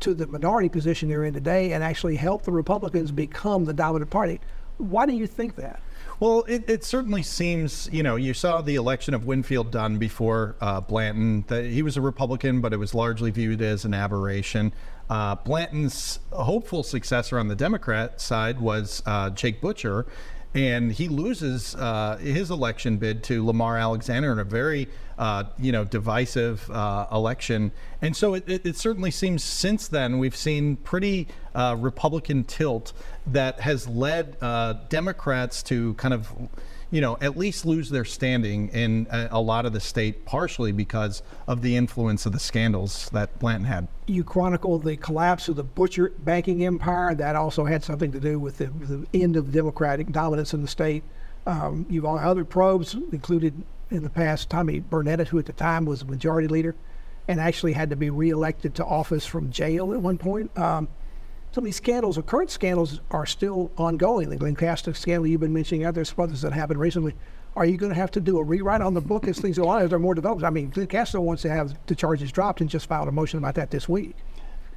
to 0.00 0.14
the 0.14 0.26
minority 0.26 0.68
position 0.68 1.08
they're 1.08 1.24
in 1.24 1.34
today 1.34 1.72
and 1.72 1.84
actually 1.84 2.16
help 2.16 2.42
the 2.42 2.52
Republicans 2.52 3.12
become 3.12 3.66
the 3.66 3.74
dominant 3.74 4.10
party. 4.10 4.40
Why 4.78 5.04
do 5.04 5.12
you 5.12 5.26
think 5.26 5.56
that? 5.56 5.80
Well, 6.20 6.44
it, 6.48 6.68
it 6.68 6.84
certainly 6.84 7.22
seems, 7.22 7.88
you 7.92 8.02
know, 8.02 8.16
you 8.16 8.34
saw 8.34 8.62
the 8.62 8.74
election 8.74 9.14
of 9.14 9.26
Winfield 9.26 9.70
Dunn 9.70 9.98
before 9.98 10.56
uh, 10.60 10.80
Blanton. 10.80 11.44
That 11.48 11.64
he 11.66 11.82
was 11.82 11.96
a 11.96 12.00
Republican, 12.00 12.60
but 12.60 12.72
it 12.72 12.78
was 12.78 12.94
largely 12.94 13.30
viewed 13.30 13.62
as 13.62 13.84
an 13.84 13.94
aberration. 13.94 14.72
Uh, 15.08 15.34
Blanton's 15.34 16.20
hopeful 16.32 16.82
successor 16.82 17.38
on 17.38 17.48
the 17.48 17.56
Democrat 17.56 18.20
side 18.20 18.60
was 18.60 19.02
uh, 19.06 19.30
Jake 19.30 19.60
Butcher, 19.60 20.06
and 20.54 20.92
he 20.92 21.08
loses 21.08 21.74
uh, 21.76 22.16
his 22.16 22.50
election 22.50 22.96
bid 22.96 23.22
to 23.24 23.44
Lamar 23.44 23.78
Alexander 23.78 24.32
in 24.32 24.38
a 24.38 24.44
very 24.44 24.88
uh, 25.18 25.44
you 25.58 25.70
know 25.70 25.84
divisive 25.84 26.68
uh, 26.70 27.06
election. 27.12 27.72
And 28.02 28.16
so 28.16 28.34
it, 28.34 28.48
it, 28.48 28.66
it, 28.66 28.76
certainly 28.76 29.10
seems 29.10 29.44
since 29.44 29.86
then 29.86 30.18
we've 30.18 30.34
seen 30.34 30.76
pretty 30.76 31.28
uh, 31.54 31.76
Republican 31.78 32.44
tilt 32.44 32.92
that 33.26 33.60
has 33.60 33.86
led 33.86 34.36
uh, 34.40 34.74
Democrats 34.88 35.62
to 35.64 35.94
kind 35.94 36.14
of 36.14 36.32
you 36.90 37.00
know, 37.00 37.16
at 37.20 37.36
least 37.36 37.64
lose 37.64 37.90
their 37.90 38.04
standing 38.04 38.68
in 38.68 39.06
a, 39.10 39.28
a, 39.32 39.40
lot 39.40 39.64
of 39.64 39.72
the 39.72 39.80
state, 39.80 40.24
partially 40.24 40.72
because 40.72 41.22
of 41.46 41.62
the 41.62 41.76
influence 41.76 42.26
of 42.26 42.32
the 42.32 42.40
scandals 42.40 43.08
that 43.10 43.38
Blanton 43.38 43.64
had. 43.64 43.88
You 44.06 44.24
chronicle 44.24 44.78
the 44.78 44.96
collapse 44.96 45.48
of 45.48 45.56
the 45.56 45.62
butcher 45.62 46.12
banking 46.18 46.64
empire. 46.64 47.14
That 47.14 47.36
also 47.36 47.64
had 47.64 47.84
something 47.84 48.10
to 48.12 48.20
do 48.20 48.38
with 48.38 48.58
the, 48.58 48.66
the 48.66 49.06
end 49.14 49.36
of 49.36 49.52
Democratic 49.52 50.10
dominance 50.10 50.52
in 50.52 50.62
the 50.62 50.68
state. 50.68 51.04
Um, 51.46 51.86
you've 51.88 52.04
all 52.04 52.18
other 52.18 52.44
probes 52.44 52.94
included 52.94 53.62
in 53.90 54.02
the 54.02 54.10
past 54.10 54.50
Tommy 54.50 54.80
Burnett, 54.80 55.28
who 55.28 55.38
at 55.38 55.46
the 55.46 55.52
time 55.52 55.84
was 55.84 56.00
the 56.00 56.06
majority 56.06 56.48
leader, 56.48 56.74
and 57.28 57.40
actually 57.40 57.72
had 57.72 57.90
to 57.90 57.96
be 57.96 58.10
reelected 58.10 58.74
to 58.74 58.84
office 58.84 59.26
from 59.26 59.50
jail 59.50 59.92
at 59.92 60.00
one 60.00 60.18
point. 60.18 60.56
Um, 60.58 60.88
some 61.52 61.62
of 61.62 61.66
these 61.66 61.76
scandals 61.76 62.16
or 62.16 62.22
current 62.22 62.50
scandals 62.50 63.00
are 63.10 63.26
still 63.26 63.72
ongoing. 63.76 64.30
The 64.30 64.36
Glen 64.36 64.54
Casada 64.54 64.96
scandal 64.96 65.26
you've 65.26 65.40
been 65.40 65.52
mentioning, 65.52 65.84
others, 65.84 66.14
others 66.16 66.42
that 66.42 66.52
happened 66.52 66.78
recently. 66.78 67.14
Are 67.56 67.64
you 67.64 67.76
going 67.76 67.90
to 67.90 67.98
have 67.98 68.12
to 68.12 68.20
do 68.20 68.38
a 68.38 68.44
rewrite 68.44 68.80
on 68.80 68.94
the 68.94 69.00
book 69.00 69.26
as 69.26 69.40
things 69.40 69.58
go 69.58 69.66
on? 69.68 69.82
Is 69.82 69.90
there 69.90 69.96
are 69.96 70.00
more 70.00 70.14
developments? 70.14 70.46
I 70.46 70.50
mean, 70.50 70.70
Glen 70.70 70.86
Casada 70.86 71.20
wants 71.20 71.42
to 71.42 71.50
have 71.50 71.76
the 71.86 71.96
charges 71.96 72.30
dropped 72.30 72.60
and 72.60 72.70
just 72.70 72.86
filed 72.86 73.08
a 73.08 73.12
motion 73.12 73.38
about 73.38 73.56
that 73.56 73.72
this 73.72 73.88
week. 73.88 74.14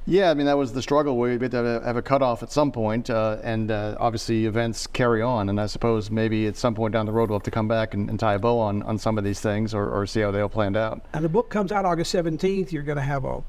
Yeah, 0.06 0.30
I 0.30 0.34
mean 0.34 0.44
that 0.46 0.58
was 0.58 0.74
the 0.74 0.82
struggle. 0.82 1.16
We 1.16 1.30
had 1.30 1.50
to 1.52 1.80
have 1.82 1.96
a 1.96 2.02
cutoff 2.02 2.42
at 2.42 2.52
some 2.52 2.70
point, 2.72 3.08
uh, 3.08 3.38
and 3.42 3.70
uh, 3.70 3.96
obviously 3.98 4.44
events 4.44 4.86
carry 4.86 5.22
on. 5.22 5.48
And 5.48 5.58
I 5.58 5.64
suppose 5.64 6.10
maybe 6.10 6.46
at 6.46 6.58
some 6.58 6.74
point 6.74 6.92
down 6.92 7.06
the 7.06 7.12
road 7.12 7.30
we'll 7.30 7.38
have 7.38 7.44
to 7.44 7.50
come 7.50 7.68
back 7.68 7.94
and, 7.94 8.10
and 8.10 8.20
tie 8.20 8.34
a 8.34 8.38
bow 8.38 8.58
on, 8.58 8.82
on 8.82 8.98
some 8.98 9.16
of 9.16 9.24
these 9.24 9.40
things, 9.40 9.72
or, 9.72 9.88
or 9.88 10.04
see 10.06 10.20
how 10.20 10.30
they 10.30 10.40
all 10.40 10.50
planned 10.50 10.76
out. 10.76 11.00
And 11.14 11.24
the 11.24 11.30
book 11.30 11.48
comes 11.48 11.72
out 11.72 11.86
August 11.86 12.14
17th. 12.14 12.70
You're 12.70 12.82
going 12.82 12.96
to 12.96 13.02
have 13.02 13.24
a 13.24 13.42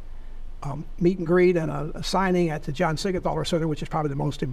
um, 0.66 0.86
meet 1.00 1.18
and 1.18 1.28
greet 1.28 1.56
and 1.56 1.72
a, 1.72 1.92
a, 1.96 2.04
signing 2.04 2.50
at 2.50 2.64
the 2.64 2.72
John 2.72 2.96
Siegenthaler 2.98 3.46
Center, 3.48 3.68
which 3.68 3.82
is 3.82 3.90
probably 3.90 4.10
the 4.10 4.16
most 4.16 4.44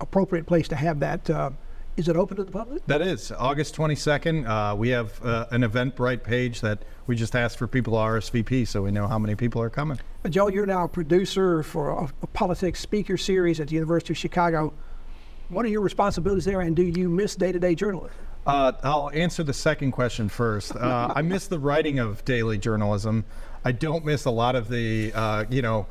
appropriate 0.00 0.46
place 0.46 0.66
to 0.68 0.76
have 0.76 1.00
that. 1.00 1.28
Uh, 1.28 1.50
is 1.96 2.08
it 2.08 2.16
open 2.16 2.38
to 2.38 2.44
the 2.44 2.50
public? 2.50 2.84
That 2.86 3.02
is 3.02 3.30
August 3.32 3.76
22nd. 3.76 4.48
Uh, 4.48 4.74
we 4.74 4.88
have 4.88 5.22
uh, 5.22 5.46
an 5.50 5.60
Eventbrite 5.60 6.22
page 6.22 6.62
that 6.62 6.82
we 7.06 7.14
just 7.14 7.36
asked 7.36 7.58
for 7.58 7.66
people 7.66 7.92
to 7.92 7.98
RSVP 7.98 8.66
so 8.66 8.82
we 8.82 8.90
know 8.90 9.06
how 9.06 9.18
many 9.18 9.34
people 9.34 9.60
are 9.60 9.68
coming. 9.68 10.00
Uh, 10.24 10.30
Joe, 10.30 10.48
you're 10.48 10.64
now 10.64 10.84
a 10.84 10.88
producer 10.88 11.62
for 11.62 11.90
a, 11.90 12.08
a 12.22 12.26
politics 12.28 12.80
speaker 12.80 13.18
series 13.18 13.60
at 13.60 13.68
the 13.68 13.74
University 13.74 14.14
of 14.14 14.16
Chicago. 14.16 14.72
What 15.50 15.66
are 15.66 15.68
your 15.68 15.82
responsibilities 15.82 16.46
there, 16.46 16.62
and 16.62 16.74
do 16.74 16.82
you 16.82 17.10
miss 17.10 17.36
day 17.36 17.52
to 17.52 17.58
day 17.58 17.74
journalism? 17.74 18.16
Uh, 18.46 18.72
I'll 18.82 19.10
answer 19.10 19.42
the 19.42 19.52
second 19.52 19.92
question 19.92 20.28
first. 20.28 20.74
Uh, 20.74 21.12
I 21.14 21.22
miss 21.22 21.46
the 21.46 21.58
writing 21.58 21.98
of 21.98 22.24
daily 22.24 22.58
journalism. 22.58 23.24
I 23.64 23.72
don't 23.72 24.04
miss 24.04 24.24
a 24.24 24.30
lot 24.30 24.56
of 24.56 24.68
the, 24.68 25.12
uh, 25.12 25.44
you 25.48 25.62
know, 25.62 25.86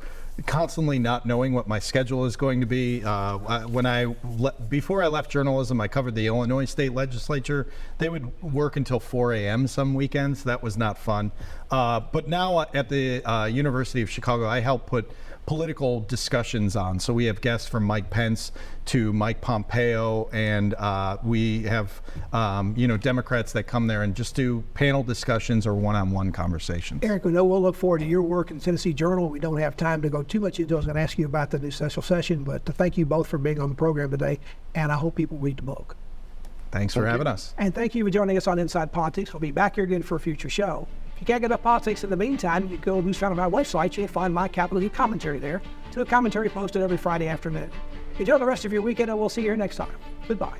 constantly 0.46 0.98
not 0.98 1.26
knowing 1.26 1.52
what 1.52 1.68
my 1.68 1.78
schedule 1.78 2.24
is 2.24 2.36
going 2.36 2.60
to 2.60 2.66
be. 2.66 3.02
Uh, 3.04 3.66
when 3.66 3.86
I 3.86 4.14
le- 4.24 4.54
before 4.68 5.02
I 5.02 5.06
left 5.08 5.30
journalism, 5.30 5.80
I 5.80 5.88
covered 5.88 6.14
the 6.14 6.26
Illinois 6.26 6.64
State 6.64 6.94
Legislature. 6.94 7.66
They 7.98 8.08
would 8.08 8.42
work 8.42 8.76
until 8.76 8.98
4 9.00 9.34
a.m. 9.34 9.66
some 9.66 9.94
weekends. 9.94 10.44
That 10.44 10.62
was 10.62 10.76
not 10.76 10.98
fun. 10.98 11.32
Uh, 11.70 12.00
but 12.00 12.28
now 12.28 12.60
at 12.74 12.88
the 12.88 13.22
uh, 13.24 13.44
University 13.46 14.02
of 14.02 14.10
Chicago, 14.10 14.46
I 14.46 14.60
help 14.60 14.86
put 14.86 15.10
political 15.46 16.00
discussions 16.00 16.76
on. 16.76 17.00
So 17.00 17.12
we 17.12 17.24
have 17.24 17.40
guests 17.40 17.68
from 17.68 17.84
Mike 17.84 18.10
Pence 18.10 18.52
to 18.86 19.12
Mike 19.12 19.40
Pompeo, 19.40 20.28
and 20.32 20.74
uh, 20.74 21.18
we 21.22 21.62
have 21.64 22.00
um, 22.32 22.74
you 22.76 22.86
know 22.86 22.96
Democrats 22.96 23.52
that 23.52 23.64
come 23.64 23.86
there 23.86 24.02
and 24.02 24.14
just 24.14 24.34
do 24.34 24.62
panel 24.74 25.02
discussions 25.02 25.66
or 25.66 25.74
one-on-one 25.74 26.32
conversations. 26.32 27.02
Erik, 27.04 27.24
we 27.24 27.32
know 27.32 27.44
we'll 27.44 27.62
look 27.62 27.76
forward 27.76 27.98
to 28.00 28.06
your 28.06 28.22
work 28.22 28.50
in 28.50 28.58
the 28.58 28.64
Tennessee 28.64 28.92
Journal. 28.92 29.28
We 29.28 29.40
don't 29.40 29.58
have 29.58 29.76
time 29.76 30.02
to 30.02 30.08
go 30.08 30.22
too 30.22 30.40
much 30.40 30.60
into. 30.60 30.74
I 30.74 30.76
was 30.76 30.86
going 30.86 30.96
to 30.96 31.02
ask 31.02 31.18
you 31.18 31.26
about 31.26 31.50
the 31.50 31.58
new 31.58 31.70
special 31.70 32.02
session, 32.02 32.44
but 32.44 32.64
to 32.66 32.72
thank 32.72 32.96
you 32.96 33.06
both 33.06 33.26
for 33.26 33.38
being 33.38 33.60
on 33.60 33.70
the 33.70 33.74
program 33.74 34.10
today, 34.10 34.38
and 34.74 34.92
I 34.92 34.96
hope 34.96 35.16
people 35.16 35.38
read 35.38 35.58
the 35.58 35.62
book. 35.62 35.96
Thanks 36.70 36.94
for 36.94 37.04
having 37.04 37.26
us. 37.26 37.54
And 37.58 37.74
thank 37.74 37.94
you 37.94 38.02
for 38.04 38.10
joining 38.10 38.36
us 38.38 38.46
on 38.46 38.58
Inside 38.58 38.92
Politics. 38.92 39.34
We'll 39.34 39.40
be 39.40 39.50
back 39.50 39.74
here 39.74 39.84
again 39.84 40.02
for 40.02 40.16
a 40.16 40.20
future 40.20 40.48
show 40.48 40.88
you 41.22 41.26
can't 41.26 41.40
get 41.40 41.52
up 41.52 41.62
politics 41.62 42.02
in 42.02 42.10
the 42.10 42.16
meantime, 42.16 42.68
you 42.68 42.78
go 42.78 43.00
to 43.00 43.14
found 43.14 43.38
on 43.38 43.52
my 43.52 43.62
website, 43.62 43.96
you'll 43.96 44.08
find 44.08 44.34
my 44.34 44.48
Capitol 44.48 44.80
Hill 44.80 44.90
commentary 44.90 45.38
there. 45.38 45.62
To 45.92 46.00
a 46.00 46.04
commentary 46.04 46.48
posted 46.48 46.82
every 46.82 46.96
Friday 46.96 47.28
afternoon. 47.28 47.70
Enjoy 48.18 48.38
the 48.38 48.44
rest 48.44 48.64
of 48.64 48.72
your 48.72 48.82
weekend, 48.82 49.08
and 49.08 49.20
we'll 49.20 49.28
see 49.28 49.42
you 49.42 49.50
here 49.50 49.56
next 49.56 49.76
time. 49.76 49.94
Goodbye. 50.26 50.58